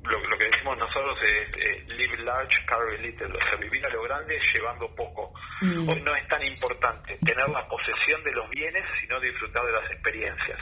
lo, 0.03 0.38
que 0.38 0.45
decimos 0.45 0.77
nosotros 0.77 1.17
es 1.23 1.88
live 1.88 2.17
large, 2.23 2.65
carry 2.65 2.97
little, 2.99 3.27
o 3.27 3.39
sea, 3.39 3.55
vivir 3.60 3.86
a 3.86 3.89
lo 3.89 4.03
grande 4.03 4.39
llevando 4.53 4.93
poco. 4.95 5.33
Mm. 5.62 5.89
Hoy 5.89 6.01
no 6.01 6.15
es 6.15 6.27
tan 6.27 6.45
importante 6.45 7.17
tener 7.25 7.49
la 7.49 7.67
posesión 7.67 8.23
de 8.23 8.31
los 8.31 8.49
bienes, 8.49 8.83
sino 9.01 9.19
disfrutar 9.19 9.65
de 9.65 9.71
las 9.71 9.91
experiencias. 9.91 10.60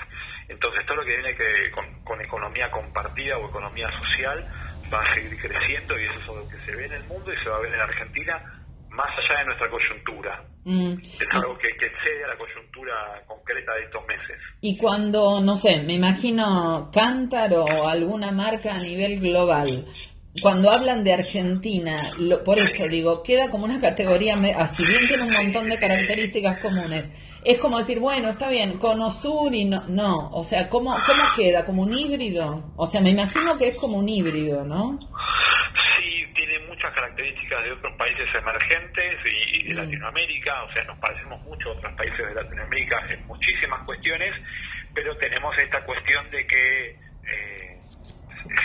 Entonces, 0.48 0.86
todo 0.86 0.98
lo 0.98 1.06
que 1.06 1.18
viene 1.18 1.36
que, 1.36 1.72
con, 1.72 2.22
economía 2.22 2.72
compartida 2.72 3.38
o 3.38 3.50
economía 3.50 3.90
social 4.00 4.48
va 4.94 5.02
a 5.02 5.16
seguir 5.16 5.38
creciendo 5.40 6.00
y 6.00 6.06
eso 6.06 6.20
es 6.20 6.28
lo 6.28 6.48
que 6.50 6.66
se 6.66 6.76
ve 6.76 6.86
en 6.86 6.94
el 6.94 7.04
mundo 7.06 7.34
y 7.34 7.44
se 7.44 7.50
va 7.50 7.58
a 7.58 7.62
ver 7.62 7.74
en 7.74 7.82
Argentina 7.82 8.66
más 8.90 9.10
allá 9.18 9.40
de 9.40 9.46
nuestra 9.46 9.70
coyuntura. 9.70 10.44
Mm. 10.64 10.94
Es 11.00 11.28
algo 11.32 11.58
que, 11.58 11.70
que 11.78 11.86
excede 11.86 12.24
a 12.24 12.28
la 12.30 12.38
coyuntura 12.38 13.24
concreta 13.28 13.74
de 13.74 13.84
estos 13.84 14.08
meses. 14.08 14.38
Y 14.62 14.78
cuando, 14.78 15.42
no 15.42 15.56
sé, 15.58 15.84
me 15.84 15.94
imagino 15.94 16.90
Cántaro 16.94 17.66
o 17.66 17.88
alguna 17.88 18.32
marca 18.32 18.74
a 18.74 18.80
nivel 18.80 19.20
global, 19.20 19.86
cuando 20.42 20.72
hablan 20.72 21.04
de 21.04 21.14
Argentina, 21.14 22.12
por 22.44 22.60
eso 22.60 22.88
digo, 22.88 23.24
queda 23.24 23.50
como 23.50 23.66
una 23.66 23.80
categoría, 23.80 24.36
así 24.58 24.86
bien 24.86 25.08
tiene 25.08 25.24
un 25.24 25.32
montón 25.32 25.70
de 25.70 25.80
características 25.80 26.60
comunes. 26.60 27.10
Es 27.44 27.60
como 27.60 27.78
decir, 27.78 28.00
bueno, 28.00 28.30
está 28.30 28.50
bien, 28.50 28.78
Conosur 28.80 29.54
y 29.54 29.66
no, 29.66 29.84
no, 29.88 30.30
o 30.32 30.44
sea, 30.44 30.68
¿cómo, 30.68 30.96
¿cómo 31.06 31.24
queda? 31.36 31.64
¿Como 31.66 31.84
un 31.84 31.94
híbrido? 31.94 32.74
O 32.76 32.88
sea, 32.88 33.02
me 33.02 33.12
imagino 33.12 33.58
que 33.58 33.70
es 33.70 33.76
como 33.76 33.98
un 33.98 34.10
híbrido, 34.10 34.64
¿no? 34.64 35.00
características 36.94 37.64
de 37.64 37.72
otros 37.72 37.94
países 37.98 38.28
emergentes 38.36 39.20
y, 39.26 39.64
de 39.68 39.74
mm. 39.74 39.78
Latinoamérica, 39.78 40.64
o 40.64 40.72
sea, 40.74 40.84
nos 40.86 40.98
parecemos 41.00 41.42
mucho 41.44 41.70
a 41.70 41.74
otros 41.74 41.94
países 41.94 42.18
de 42.18 42.34
Latinoamérica 42.36 43.06
en 43.10 43.26
muchísimas 43.28 43.84
cuestiones, 43.86 44.34
pero 44.94 45.16
tenemos 45.18 45.58
esta 45.58 45.84
cuestión 45.86 46.30
de 46.32 46.46
que 46.46 46.90
eh, 46.90 47.65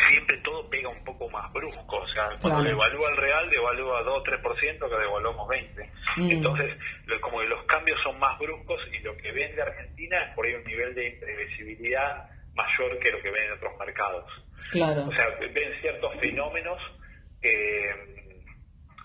siempre 0.08 0.38
todo 0.38 0.68
pega 0.68 0.88
un 0.88 1.04
poco 1.04 1.28
más 1.30 1.52
brusco, 1.52 1.96
o 1.96 2.08
sea, 2.08 2.30
cuando 2.40 2.62
devalúa 2.62 3.10
el 3.10 3.16
real, 3.16 3.50
devalúa 3.50 4.02
2 4.02 4.18
o 4.18 4.22
3% 4.22 4.88
que 4.88 4.96
devaluamos 4.96 5.48
20. 5.48 5.90
Mm. 6.16 6.30
Entonces, 6.30 6.76
como 7.20 7.40
que 7.40 7.46
los 7.46 7.64
cambios 7.64 8.00
son 8.02 8.18
más 8.18 8.38
bruscos 8.38 8.80
y 8.92 8.98
lo 9.00 9.16
que 9.16 9.32
vende 9.32 9.62
Argentina 9.62 10.24
es 10.24 10.34
por 10.34 10.46
ahí 10.46 10.54
un 10.54 10.64
nivel 10.64 10.94
de 10.94 11.08
imprevisibilidad 11.08 12.28
mayor 12.54 12.98
que 12.98 13.10
lo 13.10 13.20
que 13.20 13.30
ven 13.30 13.44
en 13.44 13.52
otros 13.52 13.78
mercados. 13.78 14.24
Claro. 14.72 15.06
O 15.08 15.12
sea, 15.12 15.26
ven 15.40 15.80
ciertos 15.80 16.14
fenómenos 16.20 16.78
que, 17.40 18.34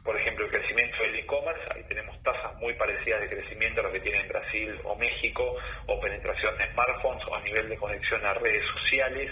por 0.04 0.20
ejemplo, 0.20 0.46
el 0.46 0.52
crecimiento 0.52 0.98
del 1.04 1.16
e-commerce, 1.16 1.62
ahí 1.74 1.84
tenemos 1.88 2.22
tasas 2.24 2.56
muy 2.58 2.74
parecidas 2.74 3.22
de 3.22 3.30
crecimiento 3.30 3.82
a 3.82 3.84
lo 3.84 3.92
que 3.92 4.02
tiene 4.02 4.28
Brasil 4.28 4.80
o 4.84 4.96
México, 4.96 5.56
o 5.88 6.00
penetración 6.00 6.58
de 6.58 6.72
smartphones, 6.72 7.24
o 7.28 7.36
a 7.36 7.42
nivel 7.42 7.70
de 7.70 7.78
conexión 7.78 8.26
a 8.26 8.34
redes 8.34 8.64
sociales. 8.74 9.32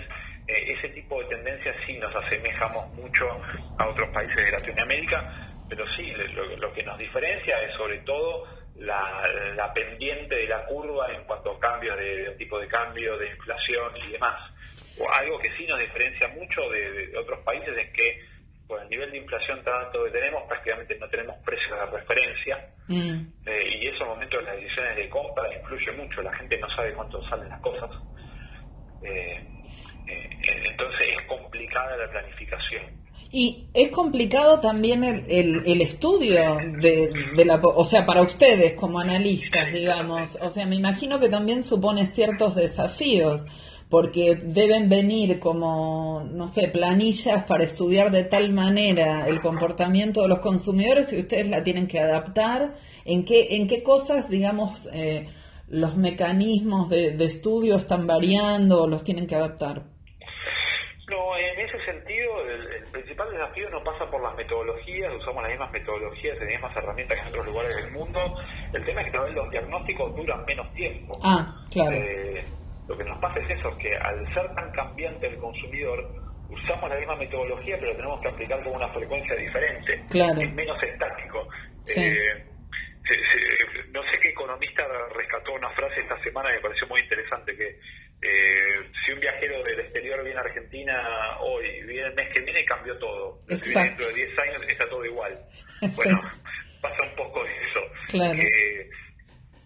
Ese 0.71 0.89
tipo 0.89 1.21
de 1.21 1.29
tendencias 1.29 1.75
sí 1.85 1.97
nos 1.97 2.15
asemejamos 2.15 2.87
mucho 2.93 3.25
a 3.77 3.87
otros 3.87 4.09
países 4.09 4.35
de 4.35 4.51
Latinoamérica, 4.51 5.53
pero 5.69 5.85
sí, 5.95 6.11
lo, 6.11 6.73
que 6.73 6.83
nos 6.83 6.97
diferencia 6.97 7.61
es 7.63 7.75
sobre 7.75 7.99
todo 7.99 8.47
la, 8.75 9.71
pendiente 9.73 10.35
de 10.35 10.47
la 10.47 10.65
curva 10.65 11.11
en 11.13 11.23
cuanto 11.23 11.51
a 11.51 11.59
cambios 11.59 11.97
de, 11.97 12.35
tipo 12.37 12.59
de 12.59 12.67
cambio, 12.67 13.17
de 13.17 13.29
inflación 13.29 13.97
y 14.07 14.11
demás. 14.11 14.51
O 14.99 15.11
algo 15.11 15.39
que 15.39 15.51
sí 15.57 15.65
nos 15.65 15.79
diferencia 15.79 16.27
mucho 16.29 16.69
de 16.69 17.17
otros 17.17 17.39
países 17.39 17.75
es 17.77 17.91
que 17.93 18.33
por 18.67 18.81
el 18.81 18.89
nivel 18.89 19.11
de 19.11 19.17
inflación 19.17 19.63
tanto 19.63 20.03
que 20.05 20.11
tenemos, 20.11 20.43
prácticamente 20.47 20.97
no 20.97 21.07
tenemos 21.09 21.37
precios 21.43 21.79
de 21.79 21.97
referencia 21.97 22.69
mm. 22.87 23.21
eh, 23.45 23.77
y 23.81 23.87
esos 23.87 24.07
momentos 24.07 24.39
de 24.39 24.45
las 24.45 24.55
decisiones 24.55 24.95
de 24.95 25.09
compra 25.09 25.53
influye 25.53 25.91
mucho, 25.91 26.21
la 26.21 26.33
gente 26.33 26.57
no 26.57 26.69
sabe 26.75 26.93
cuánto 26.93 27.21
salen 27.29 27.49
las 27.49 27.61
cosas. 27.61 27.89
Eh, 29.03 29.45
entonces 30.07 31.07
es 31.17 31.27
complicada 31.27 31.97
la 31.97 32.11
planificación. 32.11 33.03
Y 33.31 33.65
es 33.73 33.89
complicado 33.89 34.59
también 34.59 35.03
el, 35.03 35.63
el, 35.65 35.81
estudio 35.81 36.57
de, 36.79 37.11
de, 37.35 37.45
la, 37.45 37.55
o 37.55 37.83
sea, 37.83 38.05
para 38.05 38.21
ustedes 38.21 38.75
como 38.75 38.99
analistas, 38.99 39.73
digamos, 39.73 40.37
o 40.39 40.49
sea, 40.51 40.67
me 40.67 40.75
imagino 40.75 41.19
que 41.19 41.29
también 41.29 41.63
supone 41.63 42.05
ciertos 42.05 42.53
desafíos 42.53 43.43
porque 43.93 44.33
deben 44.35 44.89
venir 44.89 45.39
como, 45.39 46.23
no 46.31 46.47
sé, 46.47 46.67
planillas 46.67 47.43
para 47.43 47.63
estudiar 47.63 48.09
de 48.09 48.23
tal 48.23 48.51
manera 48.51 49.27
el 49.27 49.39
comportamiento 49.39 50.23
de 50.23 50.29
los 50.29 50.39
consumidores 50.39 51.13
y 51.13 51.19
ustedes 51.19 51.47
la 51.47 51.63
tienen 51.63 51.85
que 51.85 51.99
adaptar. 51.99 52.73
¿En 53.05 53.23
qué, 53.23 53.55
en 53.55 53.67
qué 53.67 53.83
cosas, 53.83 54.29
digamos, 54.29 54.89
eh, 54.93 55.27
los 55.67 55.95
mecanismos 55.95 56.89
de, 56.89 57.23
estudio 57.23 57.75
están 57.75 58.07
variando 58.07 58.81
o 58.81 58.87
los 58.87 59.03
tienen 59.03 59.27
que 59.27 59.35
adaptar? 59.35 59.83
Ese 61.73 61.85
sentido, 61.85 62.47
el, 62.47 62.83
principal 62.91 63.31
desafío 63.31 63.67
no 63.71 63.83
pasa 63.83 64.05
por 64.05 64.21
las 64.21 64.35
metodologías, 64.35 65.11
usamos 65.15 65.41
las 65.41 65.51
mismas 65.51 65.71
metodologías, 65.71 66.37
las 66.37 66.47
mismas 66.47 66.77
herramientas 66.77 67.17
que 67.17 67.21
en 67.23 67.27
otros 67.29 67.45
lugares 67.47 67.75
del 67.75 67.91
mundo. 67.91 68.19
El 68.73 68.85
tema 68.85 69.01
es 69.01 69.11
que 69.11 69.17
los 69.17 69.49
diagnósticos 69.49 70.15
duran 70.15 70.45
menos 70.45 70.71
tiempo. 70.73 71.19
Ah, 71.23 71.65
claro. 71.71 71.95
Eh, 71.95 72.43
lo 72.87 72.95
que 72.95 73.03
nos 73.03 73.17
pasa 73.19 73.39
es 73.39 73.57
eso, 73.57 73.75
que 73.79 73.89
al 73.95 74.33
ser 74.35 74.53
tan 74.53 74.71
cambiante 74.71 75.27
el 75.27 75.37
consumidor, 75.37 76.07
usamos 76.47 76.89
la 76.89 76.97
misma 76.97 77.15
metodología, 77.15 77.75
pero 77.79 77.95
tenemos 77.95 78.21
que 78.21 78.27
aplicar 78.27 78.63
con 78.63 78.75
una 78.75 78.89
frecuencia 78.89 79.35
diferente, 79.35 79.93
es 79.93 80.53
menos 80.53 80.83
estático. 80.83 81.47
Eh, 81.97 82.45
no 83.91 84.01
sé 84.03 84.19
qué 84.21 84.29
economista 84.29 84.83
rescató 85.15 85.53
una 85.53 85.69
frase 85.71 86.01
esta 86.01 86.21
semana 86.21 86.49
que 86.49 86.55
me 86.55 86.61
pareció 86.61 86.87
muy 86.87 87.01
interesante, 87.01 87.55
que 87.55 87.79
eh, 88.23 88.89
si 89.05 89.11
un 89.11 89.19
viajero 89.19 89.61
del 89.63 89.79
exterior 89.81 90.23
viene 90.23 90.39
a 90.39 90.43
Argentina 90.43 91.37
hoy 91.41 91.65
y 91.65 91.83
viene 91.83 92.07
el 92.07 92.15
mes 92.15 92.33
que 92.33 92.41
viene, 92.41 92.63
cambió 92.65 92.97
todo. 92.97 93.39
Si 93.47 93.73
dentro 93.73 94.07
de 94.07 94.13
10 94.13 94.39
años 94.39 94.61
está 94.67 94.89
todo 94.89 95.05
igual. 95.05 95.39
Bueno, 95.95 96.21
pasa 96.81 96.97
un 97.03 97.15
poco 97.17 97.43
eso. 97.45 97.81
Que, 98.09 98.89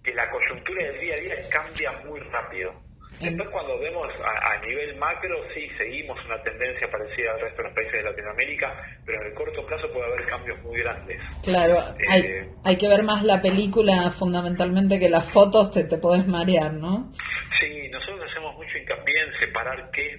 que 0.03 0.13
la 0.15 0.27
coyuntura 0.31 0.83
del 0.83 0.99
día 0.99 1.13
a 1.13 1.17
día 1.17 1.35
cambia 1.51 1.91
muy 2.03 2.19
rápido. 2.21 2.73
Después 3.19 3.49
cuando 3.49 3.79
vemos 3.79 4.07
a, 4.23 4.61
nivel 4.63 4.95
macro, 4.97 5.35
sí, 5.53 5.67
seguimos 5.75 6.23
una 6.25 6.41
tendencia 6.43 6.87
parecida 6.91 7.31
al 7.33 7.41
resto 7.41 7.63
de 7.63 7.67
los 7.67 7.73
países 7.73 7.93
de 7.93 8.03
Latinoamérica, 8.03 8.99
pero 9.05 9.21
en 9.21 9.27
el 9.27 9.33
corto 9.33 9.65
plazo 9.65 9.91
puede 9.91 10.05
haber 10.05 10.25
cambios 10.27 10.61
muy 10.61 10.79
grandes. 10.79 11.19
Claro, 11.43 11.79
hay, 12.09 12.21
eh, 12.21 12.49
hay 12.63 12.77
que 12.77 12.87
ver 12.87 13.01
más 13.01 13.23
la 13.23 13.41
película 13.41 14.11
fundamentalmente 14.11 14.99
que 14.99 15.09
las 15.09 15.31
fotos, 15.31 15.71
te, 15.71 15.85
te 15.85 15.97
podés 15.97 16.27
marear, 16.27 16.73
¿no? 16.73 17.11
Sí, 17.59 17.89
nosotros 17.89 18.21
hacemos 18.29 18.55
mucho 18.55 18.77
hincapié 18.77 19.15
en 19.19 19.39
separar 19.39 19.89
qué 19.91 20.15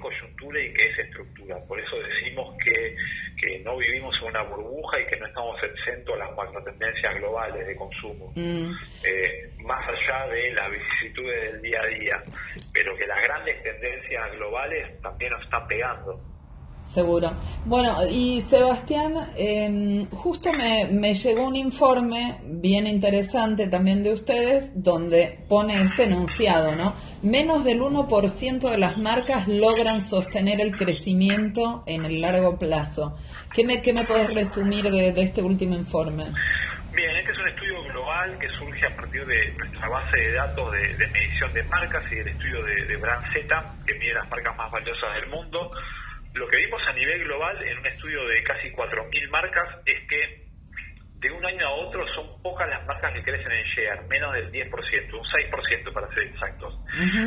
y 0.56 0.72
qué 0.72 0.90
es 0.90 0.98
estructura. 0.98 1.56
Por 1.66 1.80
eso 1.80 1.96
decimos 1.96 2.56
que, 2.64 2.96
que 3.40 3.58
no 3.60 3.76
vivimos 3.76 4.16
en 4.20 4.28
una 4.28 4.42
burbuja 4.42 5.00
y 5.00 5.06
que 5.06 5.16
no 5.16 5.26
estamos 5.26 5.56
exentos 5.62 6.14
a 6.14 6.18
las 6.18 6.36
macro 6.36 6.62
tendencias 6.64 7.14
globales 7.16 7.66
de 7.66 7.76
consumo. 7.76 8.32
Mm. 8.34 8.72
Eh, 9.04 9.50
más 9.64 9.86
allá 9.88 10.26
de 10.28 10.52
las 10.52 10.70
vicisitudes 10.70 11.52
del 11.52 11.62
día 11.62 11.80
a 11.80 11.86
día, 11.86 12.22
pero 12.72 12.96
que 12.96 13.06
las 13.06 13.22
grandes 13.22 13.62
tendencias 13.62 14.32
globales 14.32 15.00
también 15.02 15.32
nos 15.32 15.42
están 15.42 15.66
pegando. 15.66 16.37
Seguro. 16.82 17.32
Bueno, 17.66 18.06
y 18.10 18.40
Sebastián, 18.40 19.12
em, 19.36 20.06
justo 20.10 20.52
me, 20.52 20.86
me, 20.90 21.12
llegó 21.12 21.46
un 21.46 21.54
informe 21.54 22.38
bien 22.44 22.86
interesante 22.86 23.66
también 23.66 24.02
de 24.02 24.12
ustedes, 24.12 24.72
donde 24.74 25.38
pone 25.48 25.82
este 25.82 26.04
enunciado, 26.04 26.74
¿no? 26.74 26.94
Menos 27.22 27.64
del 27.64 27.82
1% 27.82 28.70
de 28.70 28.78
las 28.78 28.96
marcas 28.96 29.46
logran 29.48 30.00
sostener 30.00 30.62
el 30.62 30.76
crecimiento 30.76 31.84
en 31.86 32.06
el 32.06 32.22
largo 32.22 32.58
plazo. 32.58 33.18
¿Qué 33.52 33.64
me, 33.64 33.82
qué 33.82 33.92
me 33.92 34.04
puedes 34.04 34.32
resumir 34.32 34.90
de, 34.90 35.08
este 35.20 35.42
último 35.42 35.74
informe? 35.74 36.24
Bien, 36.94 37.10
este 37.16 37.32
es 37.32 37.38
un 37.38 37.48
estudio 37.48 37.82
global 37.92 38.38
que 38.38 38.48
surge 38.58 38.86
a 38.86 38.96
partir 38.96 39.26
de 39.26 39.52
nuestra 39.58 39.88
base 39.88 40.16
de 40.20 40.32
datos 40.32 40.72
de, 40.72 41.06
medición 41.08 41.52
de 41.52 41.62
marcas 41.64 42.02
y 42.10 42.14
del 42.16 42.28
estudio 42.28 42.64
de, 42.64 42.86
de 42.86 42.96
Brand 42.96 43.24
Z, 43.32 43.74
que 43.86 43.94
mide 43.98 44.14
las 44.14 44.28
marcas 44.30 44.56
más 44.56 44.70
valiosas 44.72 45.14
del 45.14 45.28
mundo 45.28 45.70
lo 46.38 46.48
que 46.48 46.56
vimos 46.58 46.80
a 46.86 46.92
nivel 46.92 47.24
global 47.24 47.62
en 47.66 47.78
un 47.78 47.86
estudio 47.86 48.24
de 48.28 48.42
casi 48.44 48.70
4.000 48.70 49.30
marcas 49.30 49.68
es 49.84 50.00
que 50.08 50.48
de 51.18 51.30
un 51.32 51.44
año 51.44 51.66
a 51.66 51.70
otro 51.72 52.06
son 52.14 52.40
pocas 52.42 52.68
las 52.68 52.86
marcas 52.86 53.12
que 53.12 53.22
crecen 53.24 53.50
en 53.50 53.64
share, 53.64 54.02
menos 54.08 54.32
del 54.34 54.52
10%, 54.52 54.70
un 55.12 55.24
6% 55.24 55.92
para 55.92 56.08
ser 56.14 56.22
exactos. 56.28 56.78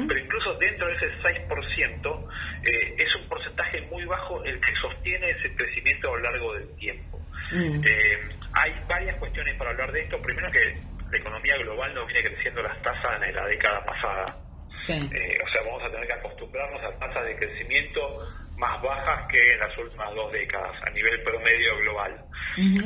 Pero 0.07 0.17
incluso 0.17 0.53
dentro 0.53 0.87
de 0.87 0.95
ese 0.95 1.11
6% 1.21 2.29
eh, 2.63 2.95
es 2.97 3.15
un 3.17 3.27
porcentaje 3.27 3.81
muy 3.91 4.05
bajo 4.05 4.41
el 4.45 4.61
que 4.61 4.73
sostiene 4.81 5.31
ese 5.31 5.53
crecimiento 5.55 6.07
a 6.07 6.11
lo 6.17 6.23
largo 6.23 6.53
del 6.53 6.75
tiempo. 6.77 7.19
Mm. 7.51 7.83
Eh, 7.85 8.29
hay 8.53 8.71
varias 8.87 9.17
cuestiones 9.17 9.57
para 9.57 9.71
hablar 9.71 9.91
de 9.91 10.03
esto. 10.03 10.21
Primero 10.21 10.49
que 10.51 10.77
la 11.11 11.17
economía 11.17 11.57
global 11.57 11.93
no 11.93 12.05
viene 12.05 12.23
creciendo 12.23 12.61
las 12.61 12.81
tasas 12.81 13.21
en 13.21 13.35
la 13.35 13.45
década 13.45 13.83
pasada. 13.83 14.25
Eh, 14.87 15.37
o 15.43 15.49
sea, 15.51 15.61
vamos 15.65 15.83
a 15.83 15.91
tener 15.91 16.07
que 16.07 16.13
acostumbrarnos 16.13 16.81
a 16.81 16.97
tasas 16.97 17.25
de 17.25 17.35
crecimiento 17.35 18.01
más 18.61 18.79
bajas 18.79 19.27
que 19.27 19.53
en 19.53 19.59
las 19.59 19.75
últimas 19.75 20.13
dos 20.13 20.31
décadas 20.31 20.71
a 20.83 20.89
nivel 20.91 21.23
promedio 21.23 21.77
global. 21.79 22.25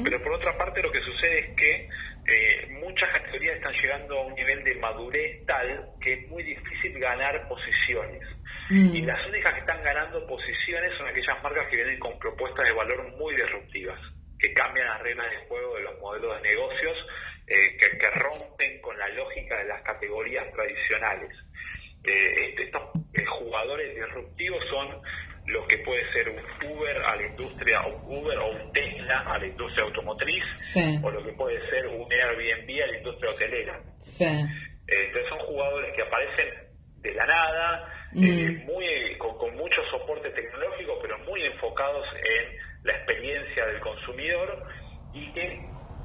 Pero 0.04 0.24
por 0.24 0.34
otra 0.34 0.58
parte 0.58 0.82
lo 0.82 0.92
que 0.92 1.02
sucede 1.02 1.40
es 1.40 1.56
que 1.58 1.90
eh, 2.28 2.68
muchas 2.82 3.12
categorías 3.12 3.58
están 3.58 3.74
llegando 3.74 4.18
a 4.18 4.26
un 4.26 4.34
nivel 4.36 4.64
de 4.64 4.76
madurez 4.76 5.46
tal 5.46 5.86
que 6.00 6.14
es 6.14 6.28
muy 6.30 6.44
difícil 6.44 6.98
ganar 6.98 7.46
posiciones. 7.50 8.24
Mm. 8.70 8.96
Y 8.96 9.02
las 9.02 9.28
únicas 9.28 9.54
que 9.54 9.60
están 9.60 9.84
ganando 9.84 10.26
posiciones 10.26 10.98
son 10.98 11.08
aquellas 11.08 11.44
marcas 11.44 11.68
que 11.68 11.76
vienen 11.76 12.00
con 12.00 12.18
propuestas 12.20 12.66
de 12.66 12.72
valor 12.72 13.12
muy 13.18 13.36
disruptivas, 13.36 14.00
que 14.40 14.54
cambian 14.54 14.88
las 14.88 15.02
reglas 15.02 15.30
de 15.30 15.48
juego 15.48 15.76
de 15.76 15.84
los 15.84 16.00
modelos 16.00 16.42
de 16.42 16.50
negocios, 16.50 16.98
eh, 17.48 17.78
que, 17.78 18.10
rompen 18.12 18.80
con 18.82 18.98
la 18.98 19.10
lógica 19.10 19.58
de 19.58 19.66
las 19.66 19.82
categorías 19.82 20.52
tradicionales. 20.54 21.36
Eh, 22.06 22.50
este, 22.50 22.64
estos 22.64 22.82
jugadores 23.40 23.94
disruptivos 23.94 24.64
son 24.70 25.02
lo 25.48 25.68
que 25.68 25.78
puede 25.80 26.12
ser 26.12 26.30
un 26.30 26.72
Uber 26.72 26.98
a 26.98 27.16
la 27.16 27.28
industria, 27.28 27.82
un 27.86 28.18
Uber 28.18 28.38
o 28.38 28.52
un 28.52 28.72
Tesla 28.74 29.20
a 29.20 29.38
la 29.38 29.46
industria 29.46 29.86
automotriz, 29.86 30.44
o 31.04 31.12
lo 31.12 31.24
que 31.24 31.32
puede 31.34 31.70
ser 31.70 31.88
un 31.88 32.12
Airbnb 32.12 32.84
a 32.84 32.88
la 32.88 32.98
industria 32.98 33.32
hotelera. 33.32 33.80
Eh, 34.88 35.08
entonces 35.08 35.30
son 35.30 35.40
jugadores 35.40 35.94
que 35.96 36.02
aparecen 36.02 36.48
de 37.02 37.14
la 37.14 37.26
nada, 37.26 37.94
eh, 38.16 38.18
mm. 38.18 38.66
muy 38.66 39.18
con, 39.18 39.56
mucho 39.56 39.82
soporte 39.92 40.30
tecnológico, 40.32 40.98
pero 41.02 41.18
muy 41.20 41.44
enfocados 41.44 42.06
en 42.16 42.58
la 42.84 42.94
experiencia 42.94 43.66
del 43.68 43.80
consumidor 43.80 44.64
y 45.14 45.32
que 45.34 45.62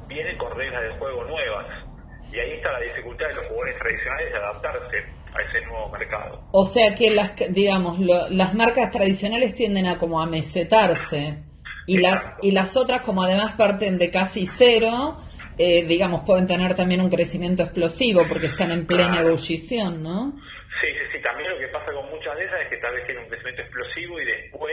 vienen 0.06 0.36
con 0.38 0.54
reglas 0.56 0.82
de 0.82 0.90
juego 0.98 1.24
nuevas. 1.24 1.66
Y 2.32 2.38
ahí 2.38 2.52
está 2.52 2.72
la 2.72 2.80
dificultad 2.80 3.26
de 3.28 3.34
los 3.34 3.46
jugadores 3.46 3.78
tradicionales 3.78 4.32
de 4.32 4.38
adaptarse 4.38 4.96
a 5.34 5.42
ese 5.42 5.66
nuevo 5.66 5.88
mercado. 5.90 6.48
O 6.52 6.64
sea 6.64 6.94
que 6.94 7.10
las, 7.10 7.34
digamos, 7.52 7.98
las 7.98 8.54
marcas 8.54 8.90
tradicionales 8.90 9.54
tienden 9.54 9.86
a 9.86 9.98
como 9.98 10.20
a 10.20 10.26
mesetarse 10.26 11.44
y, 11.86 11.98
la, 11.98 12.36
y 12.42 12.52
las 12.52 12.76
otras 12.76 13.00
como 13.00 13.22
además 13.22 13.52
parten 13.52 13.98
de 13.98 14.10
casi 14.10 14.46
cero, 14.46 15.18
eh, 15.58 15.84
digamos, 15.84 16.22
pueden 16.24 16.46
tener 16.46 16.74
también 16.74 17.00
un 17.00 17.10
crecimiento 17.10 17.62
explosivo 17.62 18.22
porque 18.28 18.46
están 18.46 18.70
en 18.70 18.86
plena 18.86 19.20
ebullición, 19.20 20.02
¿no? 20.02 20.32
Sí, 20.80 20.86
sí, 20.86 21.04
sí. 21.12 21.22
También 21.22 21.50
lo 21.50 21.58
que 21.58 21.68
pasa 21.68 21.92
con 21.92 22.08
muchas 22.10 22.36
de 22.36 22.44
esas 22.44 22.60
es 22.62 22.68
que 22.68 22.76
tal 22.76 22.94
vez 22.94 23.04
tienen 23.06 23.24
un 23.24 23.28
crecimiento 23.28 23.62
explosivo 23.62 24.20
y 24.20 24.24
después 24.24 24.72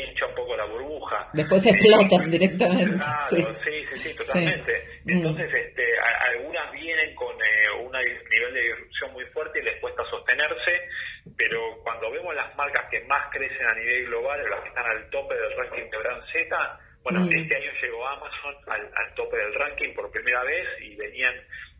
se 0.00 0.06
pincha 0.06 0.26
un 0.26 0.34
poco 0.34 0.56
la 0.56 0.64
burbuja. 0.64 1.28
Después 1.32 1.66
explotan 1.66 2.30
directamente. 2.30 2.96
Claro, 2.96 3.56
sí, 3.64 3.84
sí, 3.92 3.98
sí, 3.98 4.16
totalmente. 4.16 4.72
Mm. 5.04 5.10
Entonces, 5.10 5.54
este, 5.54 5.84
algunas 6.28 6.72
vienen 6.72 7.14
con 7.14 7.34
eh, 7.36 7.70
un 7.80 7.92
nivel 7.92 8.54
de 8.54 8.60
disrupción 8.60 9.12
muy 9.12 9.24
fuerte 9.26 9.60
y 9.60 9.62
les 9.62 9.80
cuesta 9.80 10.02
sostenerse, 10.10 10.88
pero 11.36 11.78
cuando 11.82 12.10
vemos 12.10 12.34
las 12.34 12.54
marcas 12.56 12.88
que 12.90 13.00
más 13.04 13.30
crecen 13.30 13.66
a 13.66 13.74
nivel 13.74 14.06
global, 14.06 14.40
las 14.50 14.60
que 14.60 14.68
están 14.68 14.86
al 14.86 15.10
tope 15.10 15.34
del 15.34 15.56
ranking 15.56 15.90
de 15.90 15.98
Gran 15.98 16.22
Z, 16.32 16.80
bueno, 17.02 17.20
mm. 17.20 17.32
este 17.32 17.56
año 17.56 17.70
llegó 17.82 18.08
Amazon 18.08 18.54
al, 18.68 19.14
tope 19.14 19.36
del 19.36 19.54
ranking 19.54 19.94
por 19.94 20.10
primera 20.10 20.42
vez 20.44 20.66
y 20.80 20.94
venían 20.96 21.34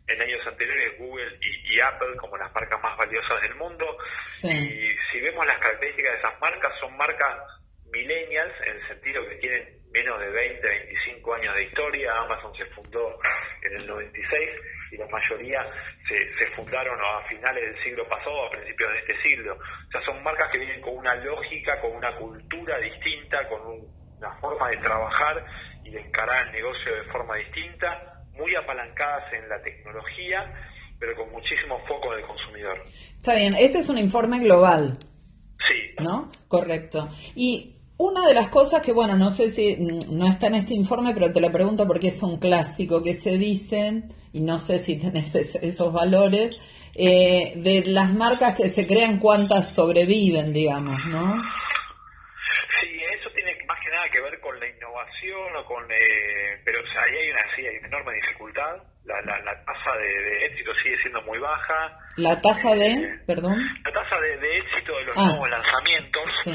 en 0.07 0.21
años 0.21 0.45
anteriores 0.45 0.97
Google 0.97 1.37
y, 1.41 1.79
Apple 1.79 2.17
como 2.17 2.37
las 2.37 2.53
marcas 2.53 2.81
más 2.81 2.97
valiosas 2.97 3.41
del 3.41 3.55
mundo. 3.55 3.97
Y 4.43 4.89
si 5.11 5.21
vemos 5.21 5.45
las 5.45 5.57
características 5.59 6.13
de 6.13 6.19
esas 6.19 6.41
marcas, 6.41 6.73
son 6.79 6.97
marcas 6.97 7.37
millennials 7.91 8.53
en 8.65 8.75
el 8.77 8.87
sentido 8.87 9.27
que 9.27 9.35
tienen 9.35 9.81
menos 9.91 10.19
de 10.19 10.29
20, 10.29 10.67
25 10.67 11.33
años 11.33 11.55
de 11.55 11.63
historia. 11.63 12.13
Amazon 12.21 12.55
se 12.55 12.65
fundó 12.67 13.19
en 13.63 13.75
el 13.77 13.87
96 13.87 14.49
y 14.91 14.97
la 14.97 15.07
mayoría 15.07 15.65
se, 16.07 16.17
se 16.37 16.47
fundaron 16.55 16.97
a 16.99 17.27
finales 17.27 17.63
del 17.63 17.83
siglo 17.83 18.07
pasado, 18.07 18.47
a 18.47 18.51
principios 18.51 18.91
de 18.91 18.99
este 18.99 19.21
siglo. 19.23 19.55
O 19.55 19.91
sea, 19.91 20.01
son 20.05 20.23
marcas 20.23 20.49
que 20.51 20.59
vienen 20.59 20.81
con 20.81 20.97
una 20.97 21.15
lógica, 21.15 21.79
con 21.81 21.91
una 21.95 22.15
cultura 22.15 22.77
distinta, 22.79 23.47
con 23.49 23.61
una 24.17 24.33
forma 24.39 24.69
de 24.69 24.77
trabajar 24.77 25.45
y 25.83 25.91
de 25.91 25.99
encarar 25.99 26.47
el 26.47 26.53
negocio 26.53 26.95
de 26.95 27.03
forma 27.11 27.35
distinta, 27.37 28.23
muy 28.33 28.55
apalancadas 28.55 29.33
en 29.33 29.49
la 29.49 29.61
tecnología, 29.61 30.53
pero 30.99 31.15
con 31.15 31.31
muchísimo 31.31 31.79
foco 31.87 32.13
en 32.13 32.19
el 32.19 32.27
consumidor. 32.27 32.83
Está 33.15 33.35
bien, 33.35 33.53
este 33.57 33.79
es 33.79 33.89
un 33.89 33.97
informe 33.97 34.39
global. 34.39 34.93
Sí. 35.67 35.95
¿No? 35.99 36.31
Correcto. 36.47 37.09
Y 37.35 37.80
una 38.01 38.25
de 38.25 38.33
las 38.33 38.49
cosas 38.49 38.81
que, 38.81 38.91
bueno, 38.91 39.15
no 39.15 39.29
sé 39.29 39.49
si 39.49 39.75
mm, 39.75 40.17
no 40.17 40.27
está 40.27 40.47
en 40.47 40.55
este 40.55 40.73
informe, 40.73 41.13
pero 41.13 41.31
te 41.31 41.39
lo 41.39 41.51
pregunto 41.51 41.85
porque 41.85 42.07
es 42.07 42.23
un 42.23 42.39
clásico 42.39 43.03
que 43.03 43.13
se 43.13 43.37
dice, 43.37 44.03
y 44.33 44.41
no 44.41 44.57
sé 44.57 44.79
si 44.79 44.99
tenés 44.99 45.35
esos 45.35 45.93
valores, 45.93 46.51
eh, 46.95 47.53
de 47.55 47.83
las 47.85 48.11
marcas 48.11 48.57
que 48.57 48.69
se 48.69 48.87
crean, 48.87 49.19
cuántas 49.19 49.73
sobreviven, 49.73 50.51
digamos, 50.51 50.99
¿no? 51.09 51.35
Sí, 52.79 52.89
eso 53.19 53.29
tiene 53.35 53.55
más 53.67 53.79
que 53.79 53.89
nada 53.91 54.09
que 54.11 54.21
ver 54.21 54.39
con 54.41 54.59
la 54.59 54.67
innovación 54.67 55.55
o 55.57 55.65
con... 55.65 55.83
Eh, 55.91 56.59
pero 56.65 56.79
ahí 56.79 57.15
hay 57.15 57.29
una, 57.29 57.55
sí, 57.55 57.67
hay 57.67 57.77
una 57.77 57.87
enorme 57.87 58.13
dificultad. 58.15 58.77
La, 59.05 59.21
la, 59.21 59.65
tasa 59.65 59.97
de, 59.97 60.45
éxito 60.45 60.71
sigue 60.83 60.95
siendo 61.01 61.21
muy 61.23 61.37
baja. 61.39 61.99
¿La 62.17 62.39
tasa 62.41 62.73
de, 62.75 62.93
eh, 62.93 63.19
perdón? 63.25 63.57
La 63.83 63.91
tasa 63.91 64.19
de, 64.19 64.57
éxito 64.57 64.97
de 64.97 65.05
los 65.05 65.17
ah. 65.17 65.27
nuevos 65.27 65.49
lanzamientos. 65.49 66.23
Sí 66.43 66.51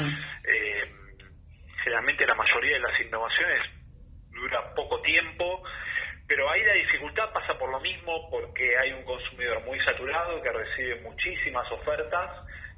generalmente 1.87 2.27
la 2.27 2.35
mayoría 2.35 2.73
de 2.73 2.79
las 2.81 2.99
innovaciones 2.99 3.61
dura 4.29 4.75
poco 4.75 4.99
tiempo, 5.01 5.63
pero 6.27 6.49
ahí 6.49 6.61
la 6.65 6.73
dificultad 6.73 7.31
pasa 7.31 7.57
por 7.57 7.71
lo 7.71 7.79
mismo 7.79 8.29
porque 8.29 8.77
hay 8.77 8.91
un 8.91 9.05
consumidor 9.05 9.63
muy 9.63 9.79
saturado 9.79 10.41
que 10.41 10.51
recibe 10.51 10.99
muchísimas 11.01 11.71
ofertas 11.71 12.29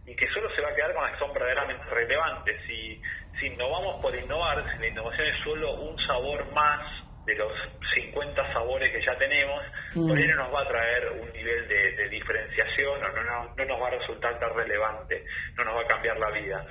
y 0.05 0.15
que 0.15 0.27
solo 0.27 0.53
se 0.53 0.61
va 0.61 0.69
a 0.69 0.75
quedar 0.75 0.93
con 0.93 1.03
las 1.03 1.13
que 1.13 1.19
son 1.19 1.33
verdaderamente 1.33 1.83
relevantes. 1.85 2.61
Si, 2.67 3.01
si 3.39 3.47
innovamos 3.47 3.99
por 3.99 4.15
innovar, 4.15 4.63
si 4.73 4.77
la 4.79 4.87
innovación 4.87 5.27
es 5.27 5.43
solo 5.43 5.73
un 5.73 5.99
sabor 6.05 6.45
más 6.53 7.03
de 7.25 7.33
los 7.33 7.51
50 7.95 8.53
sabores 8.53 8.91
que 8.91 9.03
ya 9.03 9.17
tenemos, 9.17 9.63
mm. 9.95 10.07
por 10.07 10.17
ahí 10.17 10.27
no 10.27 10.35
nos 10.35 10.53
va 10.53 10.61
a 10.61 10.67
traer 10.67 11.09
un 11.19 11.33
nivel 11.33 11.67
de, 11.67 12.09
diferenciación 12.09 13.03
o 13.03 13.07
no, 13.07 13.23
no, 13.23 13.55
no 13.55 13.65
nos 13.65 13.81
va 13.81 13.87
a 13.87 13.91
resultar 13.91 14.39
tan 14.39 14.53
relevante, 14.53 15.25
no 15.55 15.63
nos 15.63 15.77
va 15.77 15.81
a 15.81 15.87
cambiar 15.87 16.19
la 16.19 16.29
vida 16.29 16.65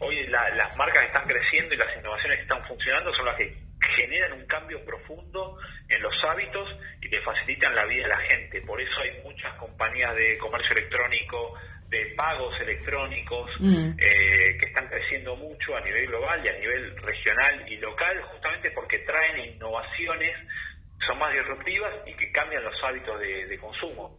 hoy 0.00 0.26
las 0.26 0.76
marcas 0.76 1.00
que 1.00 1.06
están 1.06 1.26
creciendo 1.26 1.74
y 1.74 1.78
las 1.78 1.96
innovaciones 1.96 2.38
que 2.38 2.42
están 2.42 2.64
funcionando 2.66 3.14
son 3.14 3.26
las 3.26 3.36
que 3.36 3.54
generan 3.96 4.32
un 4.32 4.46
cambio 4.46 4.84
profundo 4.84 5.56
en 5.88 6.02
los 6.02 6.14
hábitos 6.24 6.68
y 7.00 7.08
que 7.08 7.20
facilitan 7.20 7.74
la 7.74 7.84
vida 7.84 8.02
de 8.02 8.08
la 8.08 8.20
gente. 8.20 8.60
Por 8.62 8.80
eso 8.80 9.00
hay 9.00 9.22
muchas 9.22 9.54
compañías 9.54 10.14
de 10.16 10.38
comercio 10.38 10.72
electrónico, 10.76 11.54
de 11.88 12.06
pagos 12.16 12.54
electrónicos, 12.60 13.50
mm. 13.58 13.90
eh, 13.98 14.56
que 14.58 14.66
están 14.66 14.86
creciendo 14.88 15.34
mucho 15.36 15.76
a 15.76 15.80
nivel 15.80 16.06
global 16.06 16.44
y 16.44 16.48
a 16.48 16.58
nivel 16.58 16.96
regional 16.98 17.64
y 17.68 17.76
local, 17.78 18.22
justamente 18.32 18.70
porque 18.70 18.98
traen 19.00 19.54
innovaciones 19.54 20.36
que 20.98 21.06
son 21.06 21.18
más 21.18 21.32
disruptivas 21.32 21.92
y 22.06 22.14
que 22.14 22.30
cambian 22.30 22.62
los 22.62 22.74
hábitos 22.84 23.18
de, 23.18 23.58
consumo. 23.58 24.18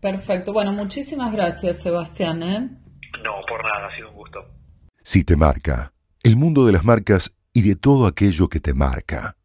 Perfecto. 0.00 0.52
Bueno, 0.52 0.72
muchísimas 0.72 1.32
gracias, 1.32 1.82
Sebastián. 1.82 2.42
¿eh? 2.42 2.60
No, 3.22 3.42
por 3.46 3.62
nada, 3.64 3.88
ha 3.88 3.96
sido 3.96 4.08
un 4.08 4.14
gusto. 4.14 4.59
Si 5.02 5.24
te 5.24 5.34
marca, 5.34 5.94
el 6.22 6.36
mundo 6.36 6.66
de 6.66 6.72
las 6.72 6.84
marcas 6.84 7.34
y 7.54 7.62
de 7.62 7.74
todo 7.74 8.06
aquello 8.06 8.48
que 8.48 8.60
te 8.60 8.74
marca. 8.74 9.36